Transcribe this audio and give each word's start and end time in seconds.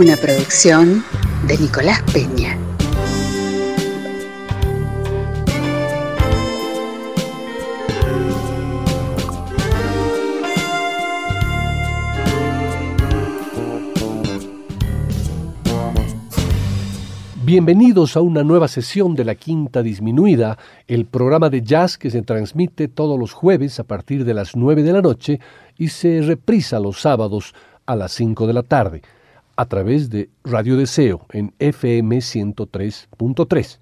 Una 0.00 0.16
producción 0.16 1.04
de 1.46 1.58
Nicolás 1.58 2.00
Peña. 2.10 2.56
Bienvenidos 17.44 18.16
a 18.16 18.22
una 18.22 18.42
nueva 18.42 18.68
sesión 18.68 19.14
de 19.14 19.26
la 19.26 19.34
Quinta 19.34 19.82
Disminuida, 19.82 20.56
el 20.88 21.04
programa 21.04 21.50
de 21.50 21.60
jazz 21.60 21.98
que 21.98 22.10
se 22.10 22.22
transmite 22.22 22.88
todos 22.88 23.18
los 23.18 23.34
jueves 23.34 23.78
a 23.78 23.84
partir 23.84 24.24
de 24.24 24.32
las 24.32 24.56
9 24.56 24.82
de 24.82 24.92
la 24.94 25.02
noche 25.02 25.40
y 25.76 25.88
se 25.88 26.22
reprisa 26.22 26.80
los 26.80 27.02
sábados 27.02 27.54
a 27.84 27.96
las 27.96 28.12
5 28.12 28.46
de 28.46 28.52
la 28.54 28.62
tarde 28.62 29.02
a 29.60 29.66
través 29.66 30.08
de 30.08 30.30
Radio 30.42 30.78
Deseo 30.78 31.26
en 31.32 31.52
FM 31.58 32.16
103.3. 32.16 33.78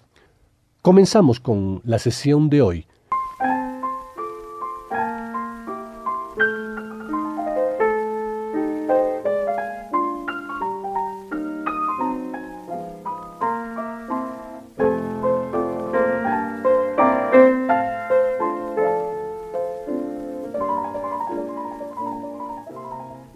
Comenzamos 0.82 1.38
con 1.38 1.80
la 1.84 2.00
sesión 2.00 2.50
de 2.50 2.62
hoy 2.62 2.86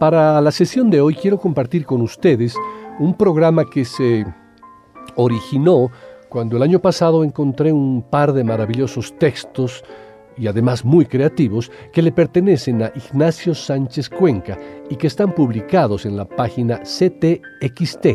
Para 0.00 0.40
la 0.40 0.50
sesión 0.50 0.88
de 0.88 1.02
hoy 1.02 1.14
quiero 1.14 1.38
compartir 1.38 1.84
con 1.84 2.00
ustedes 2.00 2.56
un 2.98 3.12
programa 3.12 3.66
que 3.66 3.84
se 3.84 4.24
originó 5.14 5.90
cuando 6.30 6.56
el 6.56 6.62
año 6.62 6.78
pasado 6.78 7.22
encontré 7.22 7.70
un 7.70 8.00
par 8.08 8.32
de 8.32 8.42
maravillosos 8.42 9.18
textos 9.18 9.84
y 10.38 10.46
además 10.46 10.86
muy 10.86 11.04
creativos 11.04 11.70
que 11.92 12.00
le 12.00 12.12
pertenecen 12.12 12.82
a 12.82 12.90
Ignacio 12.94 13.54
Sánchez 13.54 14.08
Cuenca 14.08 14.56
y 14.88 14.96
que 14.96 15.06
están 15.06 15.34
publicados 15.34 16.06
en 16.06 16.16
la 16.16 16.24
página 16.24 16.78
CTXT 16.78 18.06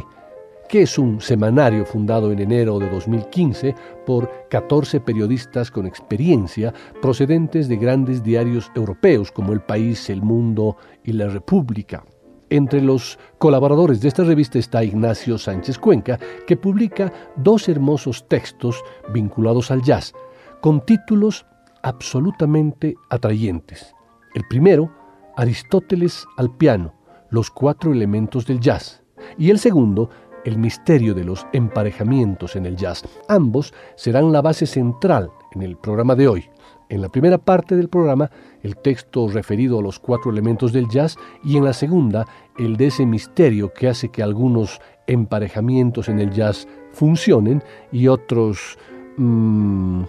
que 0.67 0.83
es 0.83 0.97
un 0.97 1.21
semanario 1.21 1.85
fundado 1.85 2.31
en 2.31 2.39
enero 2.39 2.79
de 2.79 2.89
2015 2.89 3.75
por 4.05 4.47
14 4.49 4.99
periodistas 4.99 5.69
con 5.71 5.85
experiencia 5.85 6.73
procedentes 7.01 7.67
de 7.67 7.77
grandes 7.77 8.23
diarios 8.23 8.71
europeos 8.75 9.31
como 9.31 9.53
El 9.53 9.61
País, 9.61 10.09
El 10.09 10.21
Mundo 10.21 10.77
y 11.03 11.13
La 11.13 11.27
República. 11.27 12.03
Entre 12.49 12.81
los 12.81 13.17
colaboradores 13.39 14.01
de 14.01 14.07
esta 14.07 14.23
revista 14.23 14.59
está 14.59 14.83
Ignacio 14.83 15.37
Sánchez 15.37 15.79
Cuenca, 15.79 16.19
que 16.45 16.55
publica 16.55 17.11
dos 17.35 17.67
hermosos 17.67 18.27
textos 18.27 18.83
vinculados 19.11 19.71
al 19.71 19.81
jazz, 19.81 20.13
con 20.61 20.85
títulos 20.85 21.45
absolutamente 21.81 22.95
atrayentes. 23.09 23.95
El 24.35 24.47
primero, 24.47 24.91
Aristóteles 25.35 26.25
al 26.37 26.55
piano, 26.55 26.93
los 27.29 27.49
cuatro 27.49 27.91
elementos 27.91 28.45
del 28.45 28.59
jazz, 28.59 29.03
y 29.37 29.49
el 29.49 29.59
segundo, 29.59 30.09
el 30.45 30.57
misterio 30.57 31.13
de 31.13 31.25
los 31.25 31.45
emparejamientos 31.51 32.55
en 32.55 32.65
el 32.65 32.77
jazz. 32.77 33.03
Ambos 33.27 33.73
serán 33.95 34.31
la 34.31 34.41
base 34.41 34.65
central 34.65 35.31
en 35.53 35.63
el 35.63 35.75
programa 35.75 36.15
de 36.15 36.27
hoy. 36.27 36.49
En 36.87 37.01
la 37.01 37.09
primera 37.09 37.39
parte 37.39 37.75
del 37.75 37.89
programa, 37.89 38.29
el 38.61 38.77
texto 38.77 39.27
referido 39.27 39.79
a 39.79 39.81
los 39.81 39.99
cuatro 39.99 40.31
elementos 40.31 40.71
del 40.71 40.87
jazz 40.87 41.17
y 41.43 41.57
en 41.57 41.65
la 41.65 41.73
segunda, 41.73 42.25
el 42.57 42.77
de 42.77 42.87
ese 42.87 43.05
misterio 43.05 43.73
que 43.73 43.87
hace 43.87 44.09
que 44.09 44.21
algunos 44.21 44.79
emparejamientos 45.07 46.09
en 46.09 46.19
el 46.19 46.31
jazz 46.31 46.67
funcionen 46.91 47.63
y 47.91 48.07
otros 48.07 48.77
mm, 49.17 50.03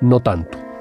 no 0.00 0.20
tanto. 0.20 0.71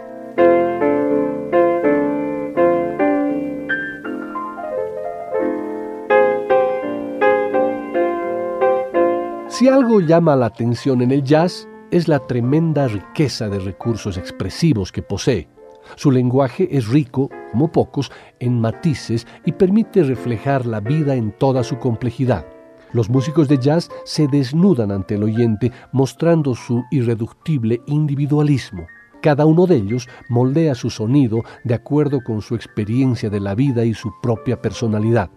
Si 9.62 9.70
algo 9.70 10.00
llama 10.00 10.36
la 10.36 10.48
atención 10.48 11.04
en 11.04 11.12
el 11.12 11.24
jazz, 11.24 11.68
es 11.92 12.08
la 12.08 12.18
tremenda 12.26 12.88
riqueza 12.88 13.48
de 13.48 13.60
recursos 13.60 14.18
expresivos 14.18 14.92
que 14.92 15.04
posee. 15.04 15.50
Su 15.98 16.10
lenguaje 16.10 16.68
es 16.76 16.88
rico, 16.88 17.30
como 17.52 17.72
pocos, 17.72 18.12
en 18.40 18.60
matices 18.60 19.28
y 19.46 19.52
permite 19.52 20.02
reflejar 20.02 20.66
la 20.66 20.80
vida 20.80 21.14
en 21.14 21.32
toda 21.32 21.64
su 21.64 21.78
complejidad. 21.78 22.44
Los 22.92 23.12
músicos 23.12 23.48
de 23.48 23.60
jazz 23.60 23.92
se 24.04 24.28
desnudan 24.28 24.92
ante 24.92 25.14
el 25.14 25.22
oyente 25.22 25.72
mostrando 25.92 26.56
su 26.56 26.84
irreductible 26.90 27.84
individualismo. 27.86 28.88
Cada 29.22 29.46
uno 29.46 29.68
de 29.68 29.76
ellos 29.76 30.10
moldea 30.28 30.74
su 30.74 30.90
sonido 30.90 31.44
de 31.66 31.76
acuerdo 31.76 32.22
con 32.26 32.42
su 32.42 32.56
experiencia 32.56 33.30
de 33.30 33.40
la 33.40 33.54
vida 33.54 33.86
y 33.86 33.94
su 33.94 34.12
propia 34.24 34.60
personalidad. 34.60 35.30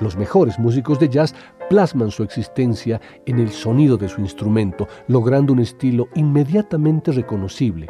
Los 0.00 0.16
mejores 0.16 0.58
músicos 0.58 0.98
de 0.98 1.08
jazz 1.08 1.34
plasman 1.68 2.10
su 2.10 2.22
existencia 2.22 3.00
en 3.26 3.38
el 3.38 3.50
sonido 3.50 3.96
de 3.96 4.08
su 4.08 4.20
instrumento, 4.20 4.86
logrando 5.08 5.52
un 5.52 5.60
estilo 5.60 6.08
inmediatamente 6.14 7.12
reconocible. 7.12 7.88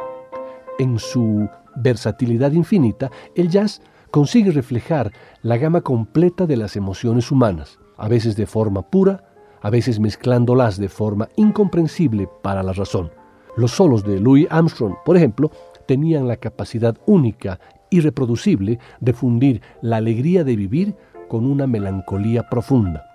En 0.79 0.99
su 0.99 1.47
versatilidad 1.75 2.51
infinita, 2.51 3.11
el 3.35 3.49
jazz 3.49 3.81
consigue 4.11 4.51
reflejar 4.51 5.11
la 5.41 5.57
gama 5.57 5.81
completa 5.81 6.45
de 6.45 6.57
las 6.57 6.75
emociones 6.75 7.31
humanas, 7.31 7.79
a 7.97 8.07
veces 8.07 8.35
de 8.35 8.45
forma 8.45 8.81
pura, 8.81 9.23
a 9.61 9.69
veces 9.69 9.99
mezclándolas 9.99 10.77
de 10.77 10.89
forma 10.89 11.27
incomprensible 11.35 12.29
para 12.41 12.63
la 12.63 12.73
razón. 12.73 13.11
Los 13.57 13.71
solos 13.71 14.03
de 14.03 14.19
Louis 14.19 14.47
Armstrong, 14.49 14.95
por 15.05 15.17
ejemplo, 15.17 15.51
tenían 15.87 16.27
la 16.27 16.37
capacidad 16.37 16.97
única, 17.05 17.59
irreproducible, 17.89 18.79
de 18.99 19.13
fundir 19.13 19.61
la 19.81 19.97
alegría 19.97 20.43
de 20.43 20.55
vivir 20.55 20.95
con 21.29 21.45
una 21.45 21.67
melancolía 21.67 22.43
profunda. 22.49 23.14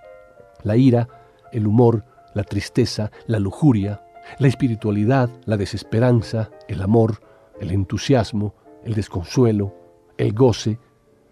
La 0.62 0.76
ira, 0.76 1.08
el 1.52 1.66
humor, 1.66 2.04
la 2.34 2.44
tristeza, 2.44 3.10
la 3.26 3.38
lujuria, 3.38 4.02
la 4.38 4.48
espiritualidad, 4.48 5.30
la 5.44 5.56
desesperanza, 5.56 6.50
el 6.68 6.82
amor, 6.82 7.20
el 7.60 7.70
entusiasmo, 7.70 8.54
el 8.84 8.94
desconsuelo, 8.94 9.74
el 10.16 10.32
goce, 10.32 10.78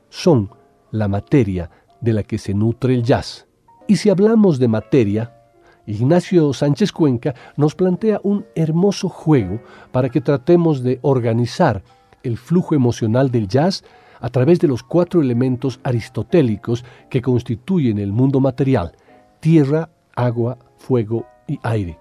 son 0.09 0.51
la 0.91 1.09
materia 1.09 1.71
de 2.01 2.13
la 2.13 2.23
que 2.23 2.39
se 2.39 2.55
nutre 2.55 2.95
el 2.95 3.03
jazz. 3.03 3.47
Y 3.87 3.97
si 3.97 4.11
hablamos 4.11 4.59
de 4.59 4.69
materia, 4.69 5.35
Ignacio 5.87 6.53
Sánchez 6.53 6.93
Cuenca 6.93 7.35
nos 7.57 7.75
plantea 7.75 8.21
un 8.23 8.45
hermoso 8.55 9.09
juego 9.09 9.61
para 9.91 10.11
que 10.11 10.21
tratemos 10.21 10.83
de 10.83 10.99
organizar 11.03 11.83
el 12.23 12.37
flujo 12.37 12.75
emocional 12.75 13.31
del 13.31 13.49
jazz 13.49 13.85
a 14.21 14.29
través 14.29 14.59
de 14.59 14.69
los 14.69 14.83
cuatro 14.83 15.23
elementos 15.23 15.81
aristotélicos 15.83 16.85
que 17.09 17.23
constituyen 17.23 17.99
el 17.99 18.13
mundo 18.13 18.41
material, 18.41 18.93
tierra, 19.41 19.91
agua, 20.15 20.59
fuego 20.77 21.27
y 21.47 21.59
aire. 21.63 21.99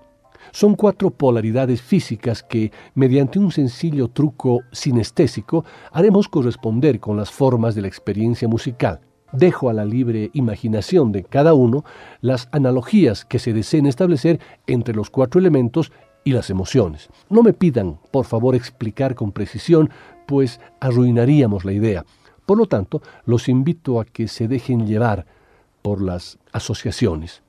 Son 0.52 0.76
cuatro 0.76 1.10
polaridades 1.10 1.82
físicas 1.82 2.42
que, 2.44 2.72
mediante 2.96 3.40
un 3.40 3.52
sencillo 3.52 4.08
truco 4.08 4.62
sinestésico, 4.72 5.66
haremos 5.92 6.28
corresponder 6.28 7.00
con 7.00 7.18
las 7.18 7.32
formas 7.32 7.76
de 7.76 7.82
la 7.82 7.88
experiencia 7.88 8.48
musical. 8.48 9.02
Dejo 9.34 9.70
a 9.70 9.74
la 9.74 9.84
libre 9.84 10.30
imaginación 10.34 11.12
de 11.12 11.24
cada 11.24 11.54
uno 11.54 11.84
las 12.22 12.48
analogías 12.52 13.26
que 13.26 13.40
se 13.40 13.52
deseen 13.52 13.86
establecer 13.86 14.40
entre 14.68 14.96
los 14.96 15.10
cuatro 15.10 15.40
elementos 15.40 15.92
y 16.24 16.32
las 16.32 16.50
emociones. 16.50 17.10
No 17.30 17.44
me 17.44 17.54
pidan, 17.54 18.00
por 18.12 18.26
favor, 18.26 18.56
explicar 18.56 19.16
con 19.16 19.32
precisión, 19.34 19.90
pues 20.26 20.62
arruinaríamos 20.80 21.66
la 21.66 21.74
idea. 21.74 22.06
Por 22.46 22.58
lo 22.58 22.66
tanto, 22.66 23.02
los 23.26 23.50
invito 23.50 24.00
a 24.00 24.06
que 24.06 24.30
se 24.30 24.48
dejen 24.48 24.88
llevar 24.88 25.26
por 25.88 26.02
las 26.02 26.38
asociaciones. 26.52 27.44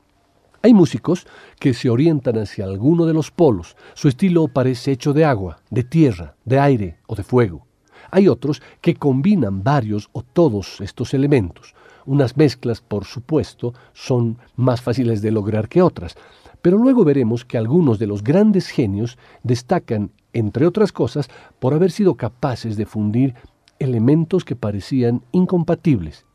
Hay 0.63 0.73
músicos 0.73 1.27
que 1.59 1.75
se 1.75 1.91
orientan 1.91 2.39
hacia 2.39 2.67
alguno 2.67 3.05
de 3.05 3.13
los 3.13 3.33
polos. 3.33 3.77
Su 3.95 4.07
estilo 4.07 4.47
parece 4.47 4.93
hecho 4.93 5.13
de 5.13 5.25
agua, 5.25 5.59
de 5.71 5.83
tierra, 5.83 6.37
de 6.45 6.61
aire 6.61 6.99
o 7.09 7.17
de 7.17 7.25
fuego. 7.25 7.67
Hay 8.13 8.29
otros 8.29 8.63
que 8.81 8.95
combinan 8.95 9.65
varios 9.65 10.09
o 10.13 10.23
todos 10.23 10.81
estos 10.81 11.15
elementos. 11.15 11.75
Unas 12.07 12.37
mezclas, 12.37 12.81
por 12.81 13.07
supuesto, 13.07 13.75
son 13.93 14.39
más 14.55 14.83
fáciles 14.83 15.21
de 15.21 15.33
lograr 15.33 15.69
que 15.69 15.83
otras, 15.83 16.15
pero 16.63 16.79
luego 16.79 17.03
veremos 17.03 17.45
que 17.45 17.59
algunos 17.59 17.99
de 17.99 18.07
los 18.07 18.23
grandes 18.23 18.69
genios 18.69 19.19
destacan, 19.43 20.13
entre 20.33 20.65
otras 20.65 20.93
cosas, 20.93 21.29
por 21.59 21.75
haber 21.75 21.91
sido 21.91 22.15
capaces 22.15 22.77
de 22.77 22.87
fundir 22.87 23.35
elementos 23.81 24.45
que 24.45 24.55
parecían 24.55 25.25
incompatibles. 25.33 26.28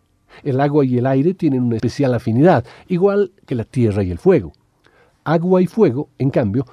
El 0.43 0.59
agua 0.59 0.85
y 0.85 0.97
el 0.97 1.05
aire 1.05 1.33
tienen 1.33 1.63
una 1.63 1.75
especial 1.75 2.13
afinidad, 2.13 2.65
igual 2.87 3.31
que 3.45 3.55
la 3.55 3.63
tierra 3.63 4.03
y 4.03 4.11
el 4.11 4.17
fuego. 4.17 4.53
Agua 5.23 5.61
y 5.61 5.67
fuego, 5.67 6.09
en 6.17 6.29
cambio, 6.29 6.65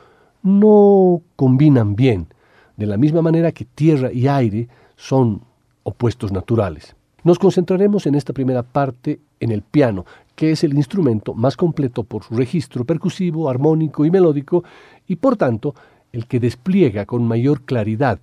no 0.42 1.22
combinan 1.36 1.94
bien, 1.94 2.28
de 2.76 2.86
la 2.86 2.96
misma 2.96 3.22
manera 3.22 3.52
que 3.52 3.64
tierra 3.64 4.12
y 4.12 4.26
aire 4.26 4.68
son 4.96 5.42
opuestos 5.82 6.32
naturales. 6.32 6.96
Nos 7.22 7.38
concentraremos 7.38 8.06
en 8.06 8.14
esta 8.14 8.32
primera 8.32 8.62
parte 8.62 9.20
en 9.40 9.50
el 9.50 9.62
piano, 9.62 10.06
que 10.34 10.52
es 10.52 10.64
el 10.64 10.74
instrumento 10.74 11.34
más 11.34 11.56
completo 11.56 12.04
por 12.04 12.24
su 12.24 12.34
registro 12.34 12.84
percusivo, 12.84 13.50
armónico 13.50 14.06
y 14.06 14.10
melódico, 14.10 14.64
y 15.06 15.16
por 15.16 15.36
tanto 15.36 15.74
el 16.12 16.26
que 16.26 16.40
despliega 16.40 17.04
con 17.04 17.26
mayor 17.26 17.62
claridad 17.62 18.18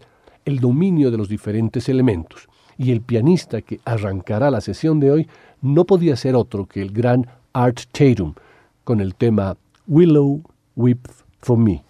el 0.46 0.60
dominio 0.60 1.12
de 1.12 1.18
los 1.18 1.30
diferentes 1.30 1.90
elementos. 1.90 2.48
Y 2.78 2.92
el 2.92 3.02
pianista 3.02 3.62
que 3.62 3.80
arrancará 3.86 4.52
la 4.52 4.62
sesión 4.62 5.00
de 5.00 5.12
hoy 5.12 5.28
no 5.62 5.86
podía 5.86 6.16
ser 6.16 6.36
otro 6.36 6.66
que 6.66 6.82
el 6.82 6.92
gran 6.92 7.28
Art 7.54 7.82
Tatum, 7.92 8.34
con 8.84 9.00
el 9.00 9.16
tema 9.16 9.58
Willow 9.88 10.42
Weep 10.76 11.08
for 11.42 11.58
Me. 11.58 11.84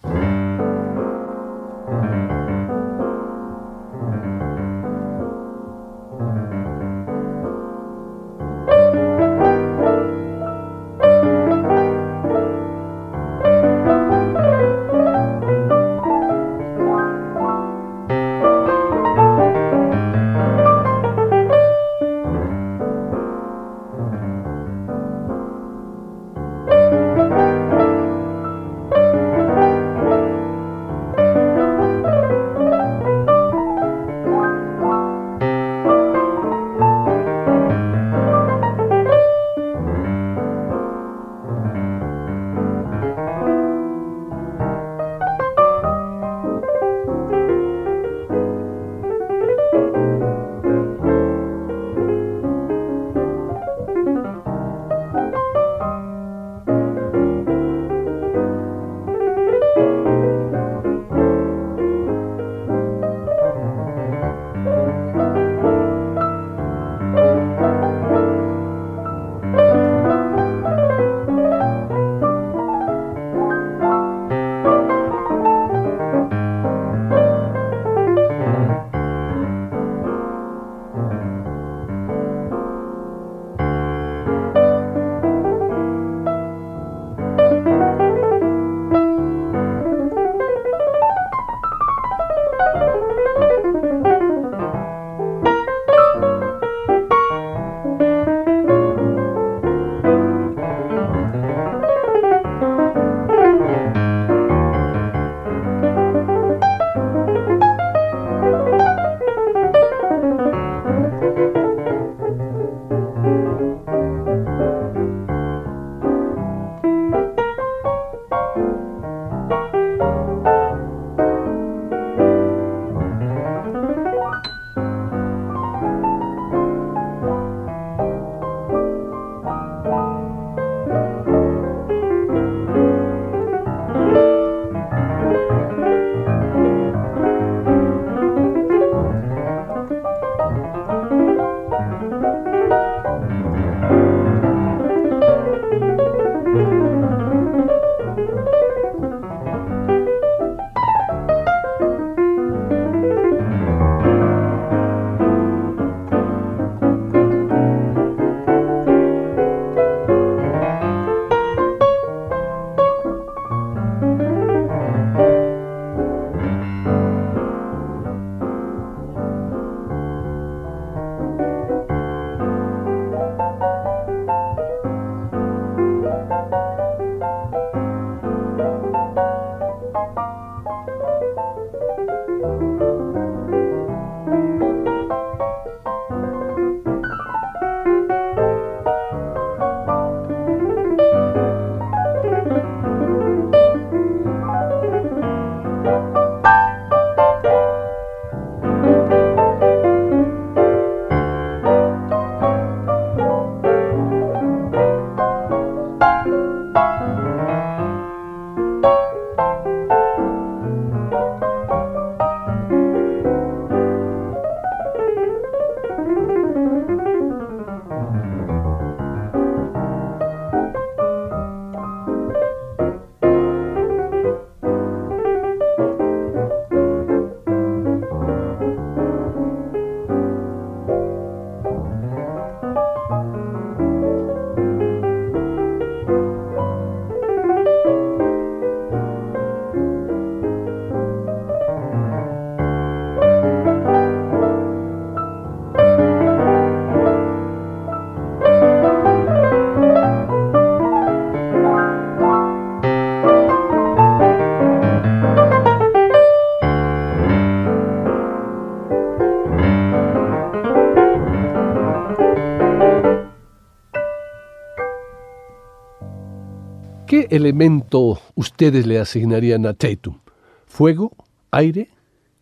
¿Qué 267.28 267.36
elemento 267.36 268.18
ustedes 268.34 268.86
le 268.86 268.98
asignarían 268.98 269.66
a 269.66 269.74
Tatum? 269.74 270.18
¿Fuego? 270.66 271.12
¿Aire? 271.50 271.90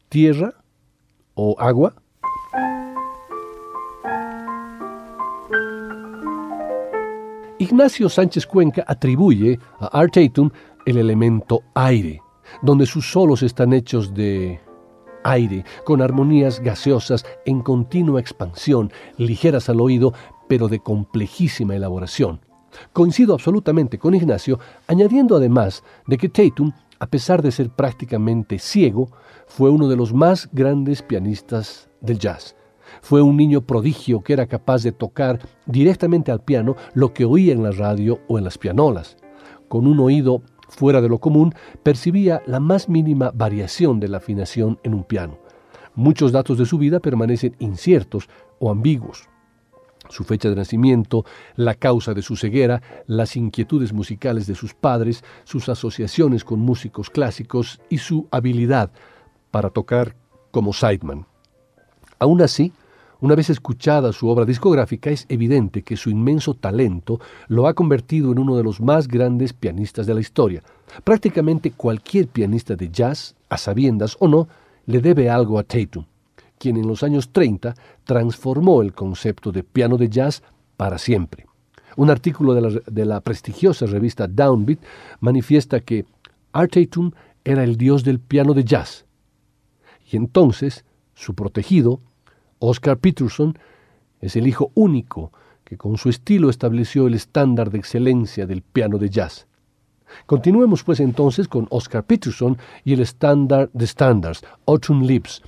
¿Tierra? 0.08 0.54
¿O 1.34 1.56
agua? 1.58 1.94
Ignacio 7.58 8.08
Sánchez 8.08 8.46
Cuenca 8.46 8.84
atribuye 8.86 9.58
a 9.80 9.86
Art 9.86 10.14
Tatum 10.14 10.50
el 10.84 10.98
elemento 10.98 11.62
aire, 11.74 12.20
donde 12.62 12.86
sus 12.86 13.10
solos 13.10 13.42
están 13.42 13.72
hechos 13.72 14.14
de 14.14 14.60
aire, 15.24 15.64
con 15.84 16.00
armonías 16.00 16.60
gaseosas 16.60 17.24
en 17.44 17.60
continua 17.62 18.20
expansión, 18.20 18.92
ligeras 19.16 19.68
al 19.68 19.80
oído, 19.80 20.12
pero 20.48 20.68
de 20.68 20.78
complejísima 20.78 21.74
elaboración. 21.74 22.45
Coincido 22.92 23.34
absolutamente 23.34 23.98
con 23.98 24.14
Ignacio, 24.14 24.58
añadiendo 24.86 25.36
además 25.36 25.82
de 26.06 26.18
que 26.18 26.28
Tatum, 26.28 26.72
a 26.98 27.06
pesar 27.06 27.42
de 27.42 27.52
ser 27.52 27.70
prácticamente 27.70 28.58
ciego, 28.58 29.08
fue 29.46 29.70
uno 29.70 29.88
de 29.88 29.96
los 29.96 30.12
más 30.12 30.48
grandes 30.52 31.02
pianistas 31.02 31.88
del 32.00 32.18
jazz. 32.18 32.56
Fue 33.02 33.22
un 33.22 33.36
niño 33.36 33.60
prodigio 33.62 34.22
que 34.22 34.32
era 34.32 34.46
capaz 34.46 34.82
de 34.82 34.92
tocar 34.92 35.40
directamente 35.66 36.30
al 36.30 36.42
piano 36.42 36.76
lo 36.94 37.12
que 37.12 37.24
oía 37.24 37.52
en 37.52 37.62
la 37.62 37.72
radio 37.72 38.20
o 38.28 38.38
en 38.38 38.44
las 38.44 38.58
pianolas. 38.58 39.16
Con 39.68 39.86
un 39.86 39.98
oído 40.00 40.42
fuera 40.68 41.00
de 41.00 41.08
lo 41.08 41.18
común, 41.18 41.54
percibía 41.82 42.42
la 42.46 42.60
más 42.60 42.88
mínima 42.88 43.30
variación 43.34 44.00
de 44.00 44.08
la 44.08 44.18
afinación 44.18 44.78
en 44.82 44.94
un 44.94 45.04
piano. 45.04 45.38
Muchos 45.94 46.32
datos 46.32 46.58
de 46.58 46.66
su 46.66 46.78
vida 46.78 47.00
permanecen 47.00 47.56
inciertos 47.58 48.28
o 48.58 48.70
ambiguos. 48.70 49.28
Su 50.08 50.24
fecha 50.24 50.48
de 50.48 50.56
nacimiento, 50.56 51.24
la 51.56 51.74
causa 51.74 52.14
de 52.14 52.22
su 52.22 52.36
ceguera, 52.36 52.82
las 53.06 53.36
inquietudes 53.36 53.92
musicales 53.92 54.46
de 54.46 54.54
sus 54.54 54.74
padres, 54.74 55.24
sus 55.44 55.68
asociaciones 55.68 56.44
con 56.44 56.60
músicos 56.60 57.10
clásicos 57.10 57.80
y 57.88 57.98
su 57.98 58.28
habilidad 58.30 58.90
para 59.50 59.70
tocar 59.70 60.14
como 60.50 60.72
sideman. 60.72 61.26
Aún 62.18 62.42
así, 62.42 62.72
una 63.20 63.34
vez 63.34 63.48
escuchada 63.48 64.12
su 64.12 64.28
obra 64.28 64.44
discográfica, 64.44 65.10
es 65.10 65.24
evidente 65.30 65.82
que 65.82 65.96
su 65.96 66.10
inmenso 66.10 66.54
talento 66.54 67.18
lo 67.48 67.66
ha 67.66 67.74
convertido 67.74 68.30
en 68.32 68.38
uno 68.38 68.56
de 68.56 68.62
los 68.62 68.80
más 68.80 69.08
grandes 69.08 69.54
pianistas 69.54 70.06
de 70.06 70.14
la 70.14 70.20
historia. 70.20 70.62
Prácticamente 71.02 71.70
cualquier 71.70 72.28
pianista 72.28 72.76
de 72.76 72.90
jazz, 72.90 73.34
a 73.48 73.56
sabiendas 73.56 74.16
o 74.20 74.28
no, 74.28 74.48
le 74.84 75.00
debe 75.00 75.30
algo 75.30 75.58
a 75.58 75.62
Tatum, 75.62 76.04
quien 76.58 76.76
en 76.76 76.86
los 76.86 77.02
años 77.02 77.30
30 77.32 77.74
transformó 78.04 78.82
el 78.82 78.92
concepto 78.92 79.52
de 79.52 79.62
piano 79.62 79.96
de 79.96 80.08
jazz 80.08 80.42
para 80.76 80.98
siempre. 80.98 81.46
Un 81.96 82.10
artículo 82.10 82.54
de 82.54 83.04
la, 83.06 83.20
prestigiosa 83.20 83.86
revista 83.86 84.26
Downbeat 84.26 84.80
manifiesta 85.20 85.80
que 85.80 86.04
Art 86.52 86.72
Tatum 86.72 87.12
era 87.44 87.64
el 87.64 87.76
dios 87.76 88.04
del 88.04 88.20
piano 88.20 88.52
de 88.52 88.64
jazz. 88.64 89.06
Y 90.10 90.16
entonces, 90.16 90.84
su 91.14 91.34
protegido, 91.34 92.00
Oscar 92.58 92.98
Peterson 92.98 93.58
es 94.20 94.36
el 94.36 94.46
hijo 94.46 94.70
único 94.74 95.32
que 95.64 95.76
con 95.76 95.96
su 95.96 96.10
estilo 96.10 96.50
estableció 96.50 97.06
el 97.06 97.14
estándar 97.14 97.70
de 97.70 97.78
excelencia 97.78 98.46
del 98.46 98.62
piano 98.62 98.98
de 98.98 99.10
jazz. 99.10 99.46
Continuemos 100.26 100.84
pues 100.84 101.00
entonces 101.00 101.48
con 101.48 101.66
Oscar 101.70 102.04
Peterson 102.04 102.58
y 102.84 102.92
el 102.92 103.00
estándar 103.00 103.70
de 103.72 103.86
standards, 103.86 104.44
Autumn 104.66 105.06
Lips. 105.06 105.42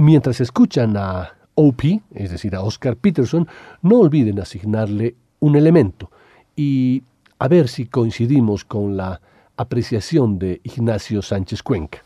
Mientras 0.00 0.40
escuchan 0.40 0.96
a 0.96 1.34
OP, 1.54 1.82
es 2.14 2.30
decir, 2.30 2.56
a 2.56 2.62
Oscar 2.62 2.96
Peterson, 2.96 3.46
no 3.82 3.98
olviden 3.98 4.40
asignarle 4.40 5.14
un 5.40 5.56
elemento 5.56 6.10
y 6.56 7.02
a 7.38 7.48
ver 7.48 7.68
si 7.68 7.84
coincidimos 7.84 8.64
con 8.64 8.96
la 8.96 9.20
apreciación 9.58 10.38
de 10.38 10.62
Ignacio 10.64 11.20
Sánchez 11.20 11.62
Cuenca. 11.62 12.02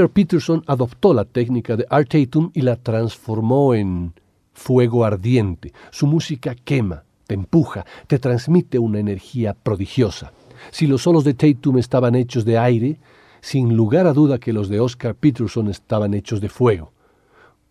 Oscar 0.00 0.14
Peterson 0.14 0.64
adoptó 0.66 1.12
la 1.12 1.26
técnica 1.26 1.76
de 1.76 1.84
Art 1.90 2.08
Tatum 2.08 2.50
y 2.54 2.62
la 2.62 2.76
transformó 2.76 3.74
en 3.74 4.14
fuego 4.54 5.04
ardiente. 5.04 5.74
Su 5.90 6.06
música 6.06 6.54
quema, 6.54 7.02
te 7.26 7.34
empuja, 7.34 7.84
te 8.06 8.18
transmite 8.18 8.78
una 8.78 8.98
energía 8.98 9.52
prodigiosa. 9.52 10.32
Si 10.70 10.86
los 10.86 11.02
solos 11.02 11.22
de 11.24 11.34
Tatum 11.34 11.76
estaban 11.76 12.14
hechos 12.14 12.46
de 12.46 12.56
aire, 12.56 12.98
sin 13.42 13.76
lugar 13.76 14.06
a 14.06 14.14
duda 14.14 14.38
que 14.38 14.54
los 14.54 14.70
de 14.70 14.80
Oscar 14.80 15.14
Peterson 15.14 15.68
estaban 15.68 16.14
hechos 16.14 16.40
de 16.40 16.48
fuego. 16.48 16.92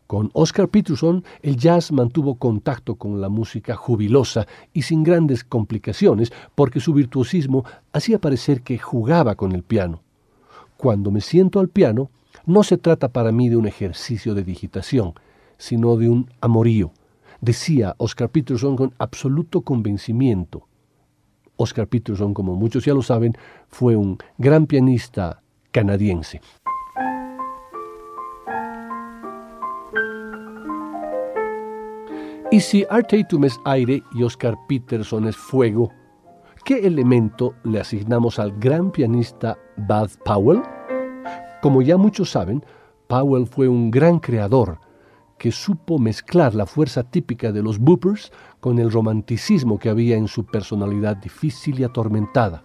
Con 0.05 0.29
Oscar 0.33 0.69
Peterson, 0.69 1.23
el 1.41 1.57
jazz 1.57 1.91
mantuvo 1.91 2.35
contacto 2.35 2.93
con 2.93 3.21
la 3.21 3.29
música 3.29 3.75
jubilosa 3.75 4.45
y 4.71 4.83
sin 4.83 5.01
grandes 5.01 5.43
complicaciones, 5.43 6.31
porque 6.53 6.79
su 6.79 6.93
virtuosismo 6.93 7.65
hacía 7.91 8.21
parecer 8.21 8.61
que 8.61 8.77
jugaba 8.77 9.33
con 9.33 9.53
el 9.53 9.63
piano. 9.63 10.03
Cuando 10.77 11.09
me 11.09 11.21
siento 11.21 11.59
al 11.59 11.69
piano, 11.69 12.11
no 12.49 12.63
se 12.63 12.77
trata 12.77 13.09
para 13.09 13.31
mí 13.31 13.47
de 13.47 13.57
un 13.57 13.67
ejercicio 13.67 14.33
de 14.33 14.43
digitación, 14.43 15.13
sino 15.57 15.97
de 15.97 16.09
un 16.09 16.31
amorío, 16.41 16.91
decía 17.41 17.93
Oscar 17.99 18.29
Peterson 18.29 18.75
con 18.75 18.91
absoluto 18.97 19.61
convencimiento. 19.61 20.67
Oscar 21.57 21.87
Peterson, 21.87 22.33
como 22.33 22.55
muchos 22.55 22.85
ya 22.85 22.95
lo 22.95 23.03
saben, 23.03 23.37
fue 23.67 23.95
un 23.95 24.17
gran 24.39 24.65
pianista 24.65 25.43
canadiense. 25.71 26.41
Y 32.51 32.61
si 32.61 32.83
Art 32.89 33.09
Tatum 33.09 33.45
es 33.45 33.59
aire 33.63 34.01
y 34.15 34.23
Oscar 34.23 34.57
Peterson 34.67 35.27
es 35.27 35.37
fuego, 35.37 35.91
¿qué 36.65 36.79
elemento 36.79 37.53
le 37.63 37.79
asignamos 37.79 38.39
al 38.39 38.57
gran 38.57 38.89
pianista 38.89 39.55
Bud 39.77 40.09
Powell? 40.25 40.63
Como 41.61 41.81
ya 41.81 41.97
muchos 41.97 42.31
saben, 42.31 42.63
Powell 43.07 43.45
fue 43.45 43.67
un 43.67 43.91
gran 43.91 44.19
creador 44.19 44.79
que 45.37 45.51
supo 45.51 45.99
mezclar 45.99 46.53
la 46.53 46.65
fuerza 46.65 47.03
típica 47.03 47.51
de 47.51 47.63
los 47.63 47.79
boopers 47.79 48.31
con 48.59 48.79
el 48.79 48.91
romanticismo 48.91 49.79
que 49.79 49.89
había 49.89 50.15
en 50.15 50.27
su 50.27 50.45
personalidad 50.45 51.17
difícil 51.17 51.79
y 51.79 51.83
atormentada. 51.83 52.63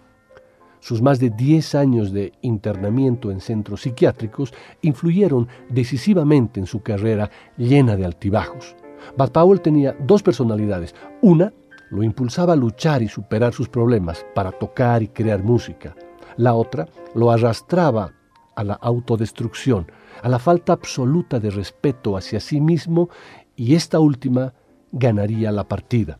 Sus 0.79 1.01
más 1.01 1.19
de 1.19 1.31
10 1.31 1.75
años 1.75 2.13
de 2.13 2.33
internamiento 2.41 3.31
en 3.31 3.41
centros 3.41 3.81
psiquiátricos 3.81 4.53
influyeron 4.81 5.47
decisivamente 5.69 6.59
en 6.59 6.67
su 6.67 6.83
carrera 6.83 7.31
llena 7.57 7.95
de 7.95 8.05
altibajos. 8.05 8.75
Bud 9.17 9.31
Powell 9.31 9.61
tenía 9.61 9.95
dos 10.05 10.21
personalidades. 10.21 10.93
Una 11.21 11.51
lo 11.89 12.03
impulsaba 12.03 12.53
a 12.53 12.57
luchar 12.57 13.01
y 13.01 13.07
superar 13.07 13.53
sus 13.53 13.67
problemas 13.67 14.25
para 14.35 14.51
tocar 14.51 15.01
y 15.01 15.07
crear 15.07 15.43
música. 15.43 15.95
La 16.37 16.53
otra 16.53 16.87
lo 17.13 17.31
arrastraba 17.31 18.13
a 18.55 18.63
la 18.63 18.73
autodestrucción, 18.73 19.87
a 20.21 20.29
la 20.29 20.39
falta 20.39 20.73
absoluta 20.73 21.39
de 21.39 21.49
respeto 21.49 22.17
hacia 22.17 22.39
sí 22.39 22.61
mismo 22.61 23.09
y 23.55 23.75
esta 23.75 23.99
última 23.99 24.53
ganaría 24.91 25.51
la 25.51 25.67
partida. 25.67 26.19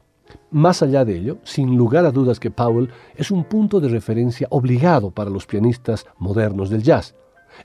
Más 0.51 0.81
allá 0.81 1.05
de 1.05 1.17
ello, 1.17 1.37
sin 1.43 1.77
lugar 1.77 2.05
a 2.05 2.11
dudas 2.11 2.39
que 2.39 2.51
Powell 2.51 2.89
es 3.15 3.31
un 3.31 3.43
punto 3.45 3.79
de 3.79 3.89
referencia 3.89 4.47
obligado 4.49 5.11
para 5.11 5.29
los 5.29 5.45
pianistas 5.45 6.05
modernos 6.17 6.69
del 6.69 6.83
jazz. 6.83 7.15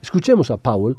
Escuchemos 0.01 0.51
a 0.51 0.57
Powell 0.57 0.97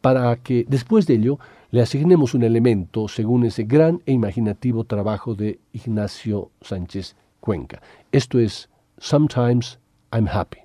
para 0.00 0.36
que 0.36 0.64
después 0.68 1.06
de 1.06 1.14
ello 1.14 1.38
le 1.70 1.82
asignemos 1.82 2.34
un 2.34 2.42
elemento 2.42 3.08
según 3.08 3.44
ese 3.44 3.64
gran 3.64 4.02
e 4.06 4.12
imaginativo 4.12 4.84
trabajo 4.84 5.34
de 5.34 5.60
Ignacio 5.72 6.50
Sánchez 6.62 7.16
Cuenca. 7.38 7.80
Esto 8.12 8.38
es 8.38 8.68
Sometimes 8.98 9.78
I'm 10.12 10.26
Happy. 10.26 10.58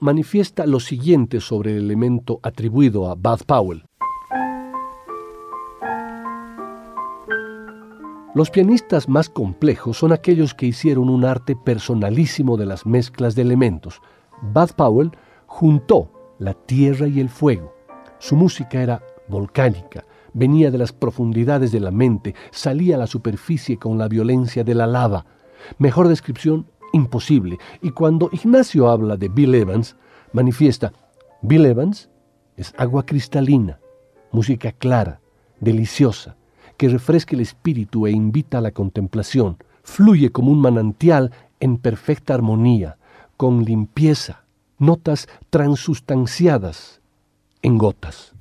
Manifiesta 0.00 0.66
lo 0.66 0.78
siguiente 0.78 1.40
sobre 1.40 1.72
el 1.72 1.78
elemento 1.78 2.38
atribuido 2.42 3.10
a 3.10 3.14
Bud 3.16 3.40
Powell. 3.44 3.84
Los 8.36 8.50
pianistas 8.50 9.08
más 9.08 9.28
complejos 9.28 9.98
son 9.98 10.12
aquellos 10.12 10.54
que 10.54 10.66
hicieron 10.66 11.08
un 11.08 11.24
arte 11.24 11.56
personalísimo 11.56 12.56
de 12.56 12.66
las 12.66 12.86
mezclas 12.86 13.34
de 13.34 13.42
elementos. 13.42 14.00
Bud 14.42 14.70
Powell 14.76 15.10
juntó 15.46 16.10
la 16.38 16.54
tierra 16.54 17.08
y 17.08 17.18
el 17.18 17.28
fuego. 17.28 17.74
Su 18.18 18.36
música 18.36 18.80
era 18.80 19.02
volcánica, 19.28 20.04
venía 20.34 20.70
de 20.70 20.78
las 20.78 20.92
profundidades 20.92 21.72
de 21.72 21.80
la 21.80 21.90
mente, 21.90 22.34
salía 22.52 22.94
a 22.94 22.98
la 22.98 23.06
superficie 23.08 23.76
con 23.76 23.98
la 23.98 24.06
violencia 24.06 24.62
de 24.62 24.74
la 24.74 24.86
lava. 24.86 25.26
Mejor 25.78 26.06
descripción 26.08 26.66
imposible. 26.94 27.58
Y 27.82 27.90
cuando 27.90 28.30
Ignacio 28.32 28.88
habla 28.88 29.16
de 29.16 29.28
Bill 29.28 29.54
Evans, 29.54 29.96
manifiesta, 30.32 30.92
Bill 31.42 31.66
Evans 31.66 32.08
es 32.56 32.72
agua 32.78 33.04
cristalina, 33.04 33.80
música 34.30 34.72
clara, 34.72 35.20
deliciosa, 35.60 36.36
que 36.76 36.88
refresca 36.88 37.34
el 37.34 37.42
espíritu 37.42 38.06
e 38.06 38.12
invita 38.12 38.58
a 38.58 38.60
la 38.60 38.70
contemplación, 38.70 39.58
fluye 39.82 40.30
como 40.30 40.50
un 40.50 40.60
manantial 40.60 41.32
en 41.60 41.76
perfecta 41.78 42.34
armonía, 42.34 42.96
con 43.36 43.64
limpieza, 43.64 44.44
notas 44.78 45.28
transustanciadas 45.50 47.00
en 47.62 47.78
gotas. 47.78 48.32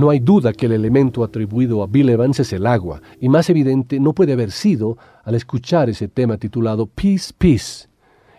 No 0.00 0.08
hay 0.08 0.18
duda 0.18 0.54
que 0.54 0.64
el 0.64 0.72
elemento 0.72 1.22
atribuido 1.22 1.82
a 1.82 1.86
Bill 1.86 2.08
Evans 2.08 2.40
es 2.40 2.54
el 2.54 2.66
agua, 2.66 3.02
y 3.20 3.28
más 3.28 3.50
evidente 3.50 4.00
no 4.00 4.14
puede 4.14 4.32
haber 4.32 4.50
sido 4.50 4.96
al 5.24 5.34
escuchar 5.34 5.90
ese 5.90 6.08
tema 6.08 6.38
titulado 6.38 6.86
Peace, 6.86 7.34
Peace, 7.36 7.86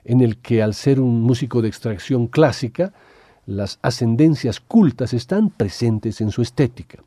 en 0.03 0.21
el 0.21 0.37
que 0.37 0.63
al 0.63 0.73
ser 0.73 0.99
un 0.99 1.21
músico 1.21 1.61
de 1.61 1.67
extracción 1.67 2.25
clásica, 2.25 2.93
las 3.45 3.77
ascendencias 3.83 4.59
cultas 4.59 5.13
están 5.13 5.51
presentes 5.51 6.19
en 6.19 6.31
su 6.31 6.41
estética. 6.41 7.03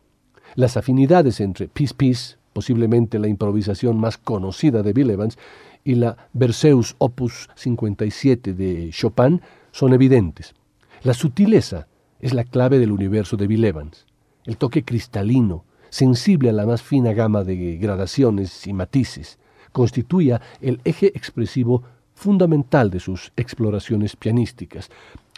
Las 0.55 0.77
afinidades 0.77 1.41
entre 1.41 1.67
Peace, 1.67 1.93
Peace, 1.93 2.37
posiblemente 2.53 3.19
la 3.19 3.27
improvisación 3.27 3.99
más 3.99 4.19
conocida 4.19 4.85
de 4.85 4.93
Bill 4.93 5.11
Evans, 5.11 5.37
y 5.83 5.97
la 5.97 6.17
Berceus 6.33 6.95
Opus 6.99 7.51
57 7.57 8.55
de 8.55 8.91
Chopin 8.93 9.41
son 9.73 9.95
evidentes. 9.95 10.55
La 11.03 11.13
sutileza 11.13 11.89
es 12.21 12.33
la 12.33 12.45
clave 12.45 12.79
del 12.79 12.93
universo 12.93 13.37
de 13.37 13.49
Bill 13.49 13.65
Evans 13.65 14.07
el 14.45 14.57
toque 14.57 14.85
cristalino, 14.85 15.65
sensible 15.91 16.51
a 16.51 16.53
la 16.53 16.67
más 16.67 16.83
fina 16.83 17.13
gama 17.13 17.45
de 17.45 17.77
gradaciones 17.77 18.67
y 18.67 18.73
matices, 18.73 19.39
constituía 19.73 20.41
el 20.61 20.81
eje 20.85 21.07
expresivo 21.15 21.83
fundamental 22.15 22.91
de 22.91 23.01
sus 23.01 23.33
exploraciones 23.37 24.17
pianísticas. 24.17 24.91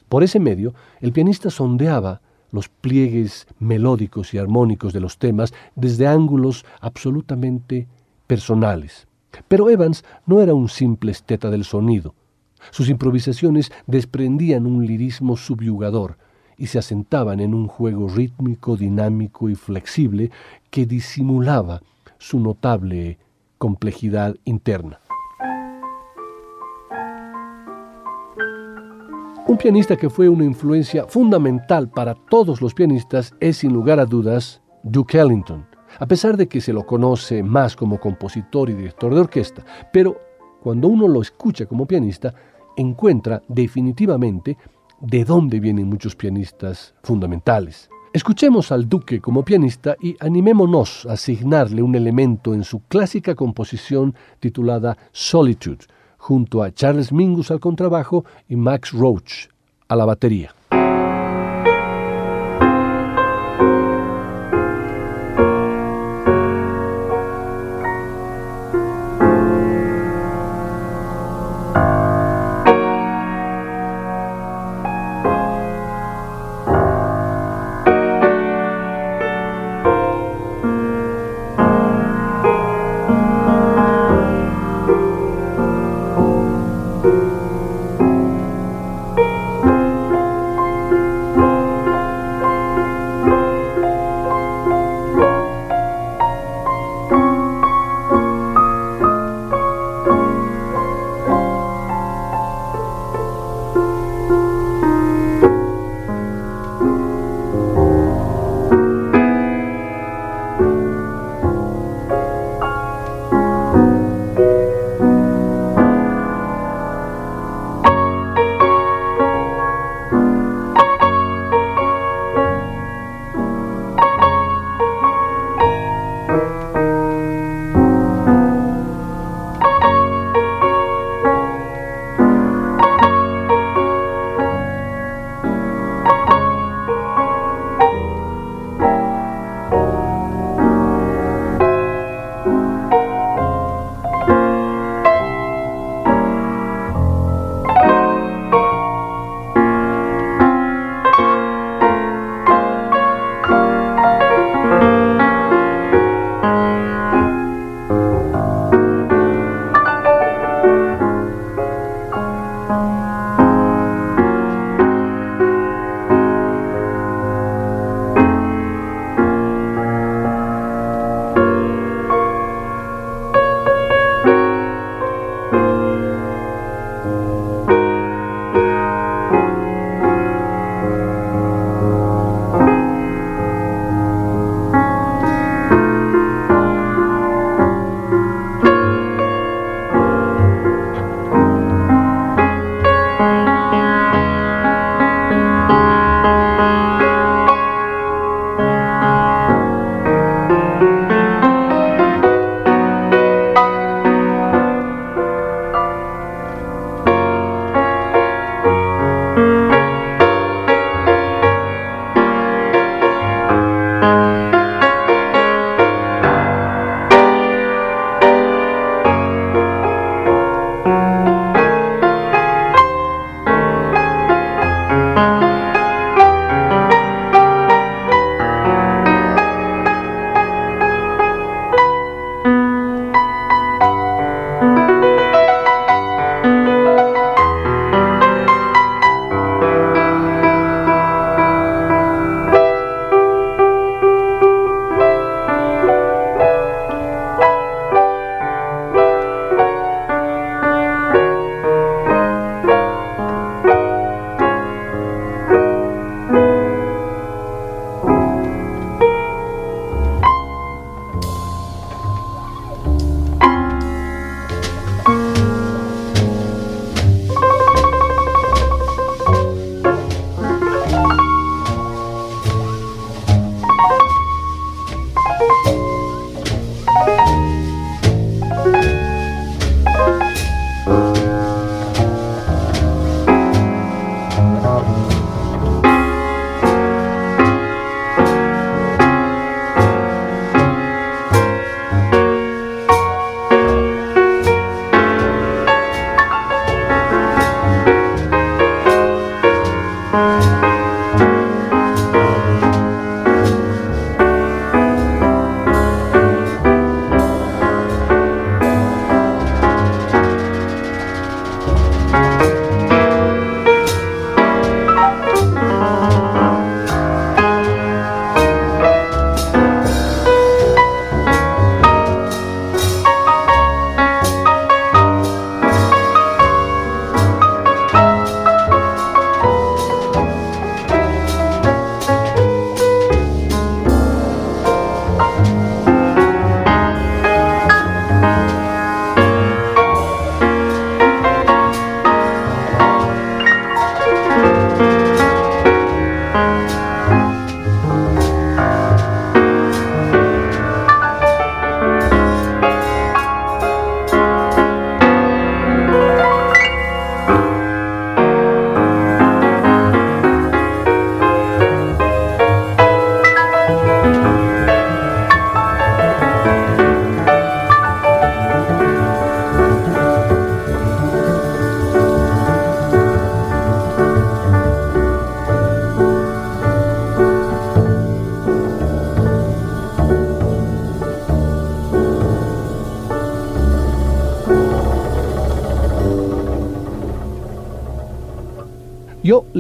Por 0.09 0.23
ese 0.23 0.39
medio, 0.39 0.75
el 1.01 1.13
pianista 1.13 1.51
sondeaba 1.51 2.21
los 2.53 2.69
pliegues 2.69 3.47
melódicos 3.59 4.33
y 4.33 4.39
armónicos 4.39 4.93
de 4.93 5.01
los 5.01 5.19
temas 5.19 5.53
desde 5.75 6.07
ángulos 6.07 6.65
absolutamente 6.81 7.89
personales. 8.27 9.07
Pero 9.49 9.69
Evans 9.69 10.05
no 10.27 10.41
era 10.41 10.55
un 10.55 10.69
simple 10.69 11.13
esteta 11.13 11.51
del 11.51 11.65
sonido. 11.65 12.15
Sus 12.71 12.89
improvisaciones 12.89 13.71
desprendían 13.87 14.67
un 14.67 14.87
lirismo 14.87 15.37
subyugador, 15.37 16.19
y 16.59 16.69
se 16.69 16.79
asentaban 16.79 17.41
en 17.41 17.55
un 17.55 17.69
juego 17.69 18.09
rítmico, 18.09 18.77
dinámico 18.77 19.49
y 19.49 19.55
flexible 19.55 20.31
que 20.71 20.87
disimulaba 20.87 21.83
su 22.19 22.41
notable 22.41 23.19
complejidad 23.59 24.37
interna. 24.45 25.01
Un 29.49 29.59
pianista 29.59 29.97
que 29.97 30.11
fue 30.11 30.29
una 30.29 30.45
influencia 30.45 31.07
fundamental 31.07 31.89
para 31.89 32.15
todos 32.15 32.61
los 32.61 32.75
pianistas 32.75 33.33
es 33.39 33.59
sin 33.59 33.73
lugar 33.73 34.01
a 34.01 34.05
dudas 34.05 34.61
Duke 34.83 35.21
Ellington, 35.21 35.65
a 36.01 36.07
pesar 36.07 36.37
de 36.37 36.49
que 36.49 36.61
se 36.61 36.73
lo 36.73 36.85
conoce 36.85 37.43
más 37.43 37.77
como 37.77 38.01
compositor 38.01 38.71
y 38.71 38.75
director 38.75 39.15
de 39.15 39.21
orquesta, 39.21 39.65
pero 39.93 40.17
cuando 40.61 40.89
uno 40.89 41.07
lo 41.07 41.23
escucha 41.23 41.67
como 41.67 41.87
pianista, 41.87 42.35
encuentra 42.77 43.41
definitivamente 43.47 44.57
de 45.01 45.25
dónde 45.25 45.61
vienen 45.61 45.89
muchos 45.89 46.17
pianistas 46.17 46.95
fundamentales. 47.03 47.89
Escuchemos 48.13 48.73
al 48.73 48.89
Duque 48.89 49.21
como 49.21 49.45
pianista 49.45 49.97
y 50.01 50.17
animémonos 50.21 51.05
a 51.07 51.13
asignarle 51.13 51.83
un 51.83 51.95
elemento 51.95 52.55
en 52.55 52.65
su 52.65 52.81
clásica 52.81 53.35
composición 53.35 54.15
titulada 54.41 54.97
Solitude, 55.13 55.85
junto 56.17 56.63
a 56.63 56.73
Charles 56.73 57.13
Mingus 57.13 57.51
al 57.51 57.61
contrabajo 57.61 58.25
y 58.49 58.57
Max 58.57 58.93
Roach 58.93 59.49
a 59.89 59.97
la 59.97 60.07
batería. 60.07 60.55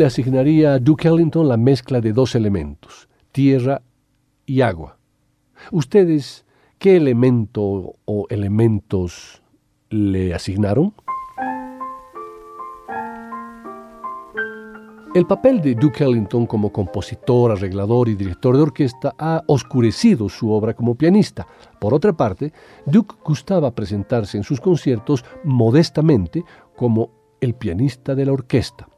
Asignaría 0.06 0.74
a 0.74 0.78
Duke 0.78 1.08
Ellington 1.08 1.48
la 1.48 1.56
mezcla 1.56 2.00
de 2.00 2.12
dos 2.12 2.34
elementos, 2.34 3.08
tierra 3.32 3.82
y 4.46 4.60
agua. 4.60 4.98
¿Ustedes 5.70 6.44
qué 6.78 6.96
elemento 6.96 7.96
o 8.04 8.26
elementos 8.30 9.42
le 9.90 10.34
asignaron? 10.34 10.94
El 15.14 15.26
papel 15.26 15.62
de 15.62 15.74
Duke 15.74 16.04
Ellington 16.04 16.44
como 16.44 16.70
compositor, 16.70 17.50
arreglador 17.50 18.08
y 18.10 18.16
director 18.16 18.54
de 18.54 18.62
orquesta 18.62 19.14
ha 19.18 19.42
oscurecido 19.46 20.28
su 20.28 20.50
obra 20.50 20.74
como 20.74 20.94
pianista. 20.94 21.46
Por 21.80 21.94
otra 21.94 22.12
parte, 22.12 22.52
Duke 22.84 23.14
gustaba 23.24 23.74
presentarse 23.74 24.36
en 24.36 24.44
sus 24.44 24.60
conciertos 24.60 25.24
modestamente 25.42 26.44
como 26.76 27.10
el 27.40 27.54
pianista 27.54 28.14
de 28.14 28.26
la 28.26 28.32
orquesta. 28.32 28.88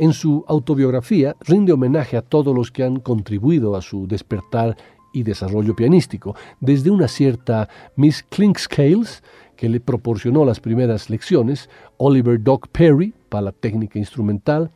En 0.00 0.12
su 0.12 0.44
autobiografía 0.46 1.34
rinde 1.40 1.72
homenaje 1.72 2.16
a 2.16 2.22
todos 2.22 2.54
los 2.54 2.70
que 2.70 2.84
han 2.84 3.00
contribuido 3.00 3.74
a 3.74 3.82
su 3.82 4.06
despertar 4.06 4.76
y 5.12 5.24
desarrollo 5.24 5.74
pianístico, 5.74 6.36
desde 6.60 6.92
una 6.92 7.08
cierta 7.08 7.68
Miss 7.96 8.22
Clinkscales, 8.22 9.24
que 9.56 9.68
le 9.68 9.80
proporcionó 9.80 10.44
las 10.44 10.60
primeras 10.60 11.10
lecciones, 11.10 11.68
Oliver 11.96 12.40
Doc 12.40 12.68
Perry 12.68 13.12
para 13.28 13.42
la 13.42 13.52
técnica 13.52 13.98
instrumental, 13.98 14.70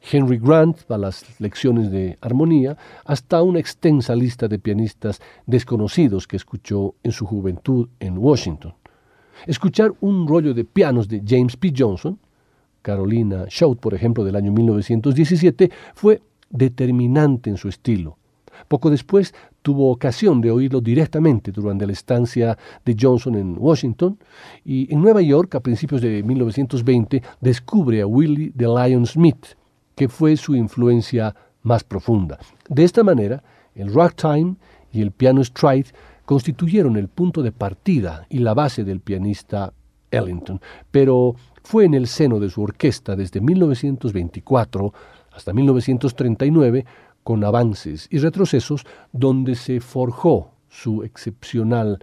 Henry 0.00 0.38
Grant 0.38 0.84
para 0.84 0.98
las 0.98 1.40
lecciones 1.40 1.90
de 1.90 2.16
armonía, 2.20 2.76
hasta 3.04 3.42
una 3.42 3.58
extensa 3.58 4.14
lista 4.14 4.46
de 4.46 4.60
pianistas 4.60 5.20
desconocidos 5.46 6.28
que 6.28 6.36
escuchó 6.36 6.94
en 7.02 7.10
su 7.10 7.26
juventud 7.26 7.88
en 7.98 8.16
Washington. 8.16 8.74
Escuchar 9.44 9.92
un 10.00 10.28
rollo 10.28 10.54
de 10.54 10.64
pianos 10.64 11.08
de 11.08 11.20
James 11.26 11.56
P. 11.56 11.72
Johnson, 11.76 12.16
Carolina 12.88 13.44
Shout, 13.50 13.80
por 13.80 13.92
ejemplo, 13.92 14.24
del 14.24 14.34
año 14.34 14.50
1917, 14.50 15.70
fue 15.94 16.22
determinante 16.48 17.50
en 17.50 17.58
su 17.58 17.68
estilo. 17.68 18.16
Poco 18.66 18.88
después 18.88 19.34
tuvo 19.60 19.90
ocasión 19.90 20.40
de 20.40 20.50
oírlo 20.50 20.80
directamente 20.80 21.52
durante 21.52 21.86
la 21.86 21.92
estancia 21.92 22.56
de 22.86 22.96
Johnson 22.98 23.34
en 23.34 23.56
Washington 23.58 24.18
y 24.64 24.90
en 24.90 25.02
Nueva 25.02 25.20
York 25.20 25.54
a 25.54 25.60
principios 25.60 26.00
de 26.00 26.22
1920 26.22 27.22
descubre 27.42 28.00
a 28.00 28.06
Willie 28.06 28.52
de 28.54 28.66
Lion 28.66 29.04
Smith, 29.04 29.48
que 29.94 30.08
fue 30.08 30.38
su 30.38 30.56
influencia 30.56 31.36
más 31.64 31.84
profunda. 31.84 32.38
De 32.70 32.84
esta 32.84 33.04
manera, 33.04 33.42
el 33.74 33.92
ragtime 33.92 34.56
y 34.90 35.02
el 35.02 35.10
piano 35.10 35.44
stride 35.44 35.92
constituyeron 36.24 36.96
el 36.96 37.08
punto 37.08 37.42
de 37.42 37.52
partida 37.52 38.26
y 38.30 38.38
la 38.38 38.54
base 38.54 38.82
del 38.82 39.00
pianista 39.00 39.74
Ellington, 40.10 40.60
pero 40.90 41.34
fue 41.68 41.84
en 41.84 41.92
el 41.92 42.06
seno 42.06 42.40
de 42.40 42.48
su 42.48 42.62
orquesta 42.62 43.14
desde 43.14 43.42
1924 43.42 44.94
hasta 45.32 45.52
1939, 45.52 46.86
con 47.22 47.44
avances 47.44 48.08
y 48.10 48.16
retrocesos, 48.20 48.86
donde 49.12 49.54
se 49.54 49.80
forjó 49.80 50.52
su 50.70 51.02
excepcional 51.02 51.98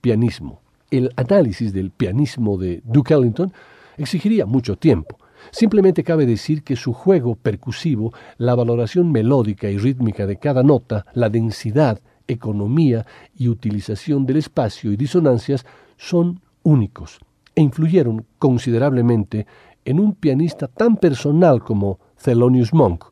pianismo. 0.00 0.60
El 0.92 1.10
análisis 1.16 1.72
del 1.72 1.90
pianismo 1.90 2.56
de 2.56 2.82
Duke 2.84 3.12
Ellington 3.14 3.52
exigiría 3.98 4.46
mucho 4.46 4.76
tiempo, 4.76 5.18
Simplemente 5.50 6.04
cabe 6.04 6.26
decir 6.26 6.62
que 6.62 6.76
su 6.76 6.92
juego 6.92 7.34
percusivo, 7.34 8.12
la 8.36 8.54
valoración 8.54 9.10
melódica 9.10 9.70
y 9.70 9.78
rítmica 9.78 10.26
de 10.26 10.36
cada 10.36 10.62
nota, 10.62 11.06
la 11.14 11.30
densidad, 11.30 11.98
economía 12.28 13.06
y 13.34 13.48
utilización 13.48 14.26
del 14.26 14.36
espacio 14.36 14.92
y 14.92 14.96
disonancias 14.96 15.64
son 15.96 16.42
únicos 16.62 17.20
e 17.54 17.60
influyeron 17.60 18.24
considerablemente 18.38 19.46
en 19.84 20.00
un 20.00 20.14
pianista 20.14 20.68
tan 20.68 20.96
personal 20.96 21.62
como 21.62 21.98
Thelonious 22.22 22.72
Monk, 22.72 23.04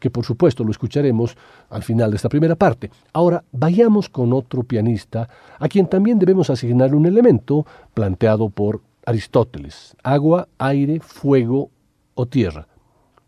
que 0.00 0.10
por 0.10 0.24
supuesto 0.24 0.64
lo 0.64 0.70
escucharemos 0.70 1.36
al 1.70 1.82
final 1.82 2.10
de 2.10 2.16
esta 2.16 2.28
primera 2.28 2.56
parte. 2.56 2.90
Ahora 3.12 3.44
vayamos 3.52 4.08
con 4.08 4.32
otro 4.32 4.62
pianista 4.62 5.28
a 5.58 5.68
quien 5.68 5.86
también 5.86 6.18
debemos 6.18 6.50
asignar 6.50 6.94
un 6.94 7.06
elemento 7.06 7.66
planteado 7.94 8.50
por 8.50 8.82
Aristóteles, 9.06 9.96
agua, 10.02 10.48
aire, 10.58 11.00
fuego 11.00 11.70
o 12.14 12.26
tierra. 12.26 12.68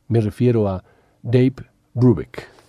Me 0.09 0.21
refiero 0.21 0.69
a 0.69 0.85
Dave 1.23 1.55
Brubeck. 1.95 2.60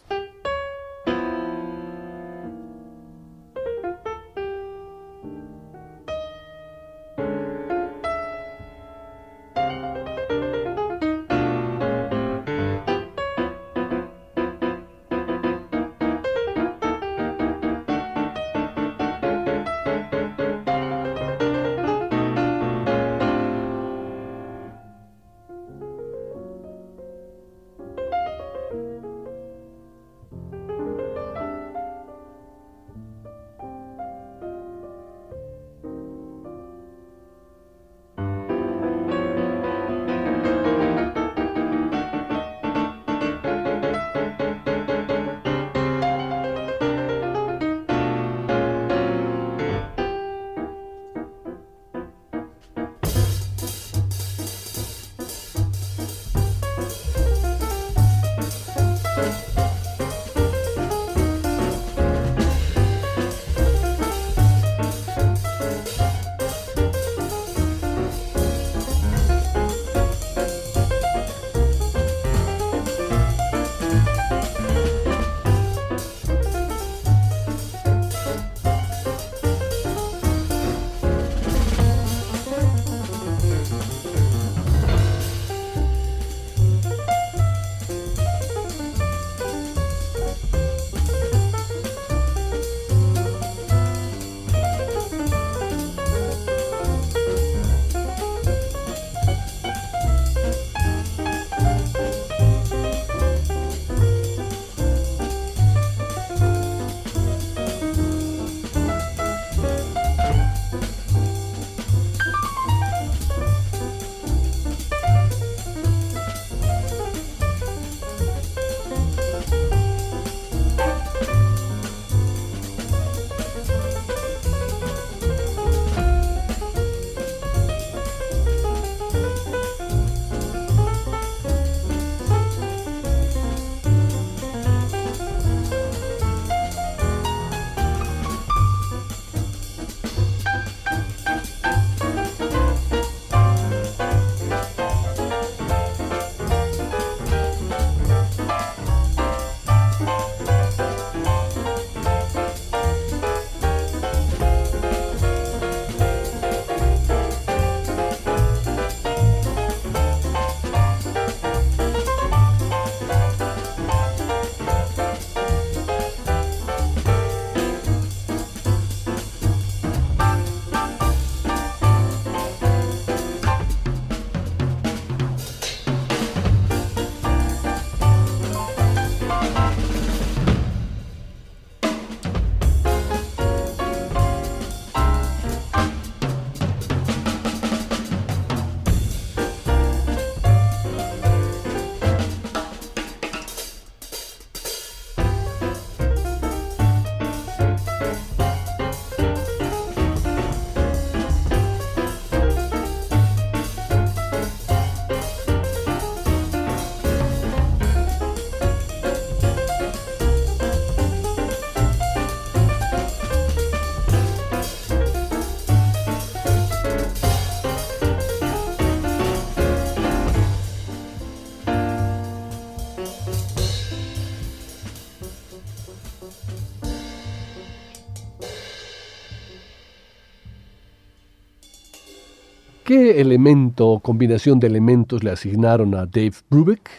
¿Qué 232.91 233.21
elemento 233.21 233.87
o 233.87 233.99
combinación 234.01 234.59
de 234.59 234.67
elementos 234.67 235.23
le 235.23 235.31
asignaron 235.31 235.95
a 235.95 236.05
Dave 236.05 236.33
Brubeck? 236.49 236.89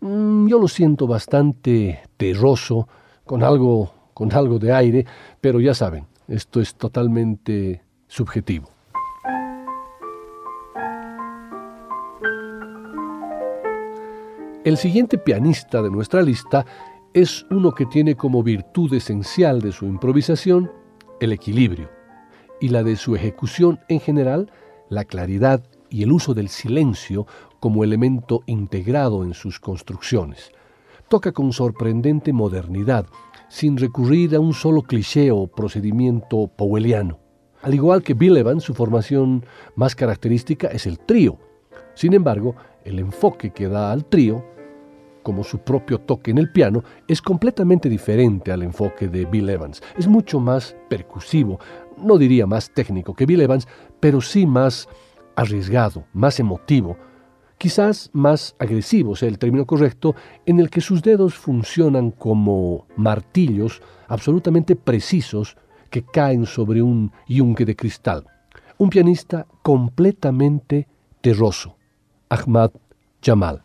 Mm, 0.00 0.48
yo 0.48 0.58
lo 0.58 0.66
siento 0.66 1.06
bastante 1.06 2.00
terroso, 2.16 2.88
con 3.24 3.44
algo, 3.44 3.94
con 4.14 4.32
algo 4.32 4.58
de 4.58 4.72
aire, 4.72 5.06
pero 5.40 5.60
ya 5.60 5.74
saben, 5.74 6.06
esto 6.26 6.60
es 6.60 6.74
totalmente 6.74 7.84
subjetivo. 8.08 8.68
El 14.64 14.76
siguiente 14.76 15.18
pianista 15.18 15.82
de 15.82 15.90
nuestra 15.92 16.22
lista 16.22 16.66
es 17.14 17.46
uno 17.48 17.70
que 17.70 17.86
tiene 17.86 18.16
como 18.16 18.42
virtud 18.42 18.92
esencial 18.92 19.60
de 19.60 19.70
su 19.70 19.84
improvisación 19.84 20.72
el 21.20 21.30
equilibrio 21.30 21.88
y 22.60 22.70
la 22.70 22.82
de 22.82 22.96
su 22.96 23.14
ejecución 23.14 23.78
en 23.88 24.00
general 24.00 24.50
la 24.92 25.04
claridad 25.04 25.62
y 25.88 26.02
el 26.02 26.12
uso 26.12 26.34
del 26.34 26.48
silencio 26.48 27.26
como 27.60 27.82
elemento 27.82 28.42
integrado 28.46 29.24
en 29.24 29.34
sus 29.34 29.58
construcciones. 29.58 30.52
Toca 31.08 31.32
con 31.32 31.52
sorprendente 31.52 32.32
modernidad, 32.32 33.06
sin 33.48 33.76
recurrir 33.76 34.34
a 34.34 34.40
un 34.40 34.52
solo 34.52 34.82
cliché 34.82 35.30
o 35.30 35.46
procedimiento 35.46 36.46
powelliano. 36.46 37.18
Al 37.62 37.74
igual 37.74 38.02
que 38.02 38.14
Bill 38.14 38.36
Evans, 38.36 38.64
su 38.64 38.74
formación 38.74 39.46
más 39.76 39.94
característica 39.94 40.68
es 40.68 40.86
el 40.86 40.98
trío. 40.98 41.38
Sin 41.94 42.12
embargo, 42.12 42.54
el 42.84 42.98
enfoque 42.98 43.50
que 43.50 43.68
da 43.68 43.92
al 43.92 44.04
trío, 44.04 44.44
como 45.22 45.44
su 45.44 45.58
propio 45.58 46.00
toque 46.00 46.32
en 46.32 46.38
el 46.38 46.50
piano, 46.50 46.82
es 47.06 47.22
completamente 47.22 47.88
diferente 47.88 48.50
al 48.50 48.62
enfoque 48.62 49.08
de 49.08 49.24
Bill 49.24 49.48
Evans. 49.48 49.82
Es 49.96 50.08
mucho 50.08 50.40
más 50.40 50.76
percusivo, 50.88 51.60
no 51.98 52.18
diría 52.18 52.46
más 52.46 52.70
técnico 52.70 53.14
que 53.14 53.26
Bill 53.26 53.40
Evans, 53.40 53.68
pero 54.00 54.20
sí 54.20 54.46
más 54.46 54.88
arriesgado, 55.36 56.04
más 56.12 56.40
emotivo, 56.40 56.96
quizás 57.58 58.10
más 58.12 58.56
agresivo 58.58 59.14
sea 59.14 59.28
el 59.28 59.38
término 59.38 59.66
correcto, 59.66 60.14
en 60.46 60.58
el 60.58 60.68
que 60.68 60.80
sus 60.80 61.02
dedos 61.02 61.34
funcionan 61.34 62.10
como 62.10 62.86
martillos 62.96 63.80
absolutamente 64.08 64.76
precisos 64.76 65.56
que 65.88 66.02
caen 66.02 66.46
sobre 66.46 66.82
un 66.82 67.12
yunque 67.28 67.64
de 67.64 67.76
cristal. 67.76 68.26
Un 68.78 68.90
pianista 68.90 69.46
completamente 69.62 70.88
terroso, 71.20 71.76
Ahmad 72.28 72.72
Jamal. 73.22 73.62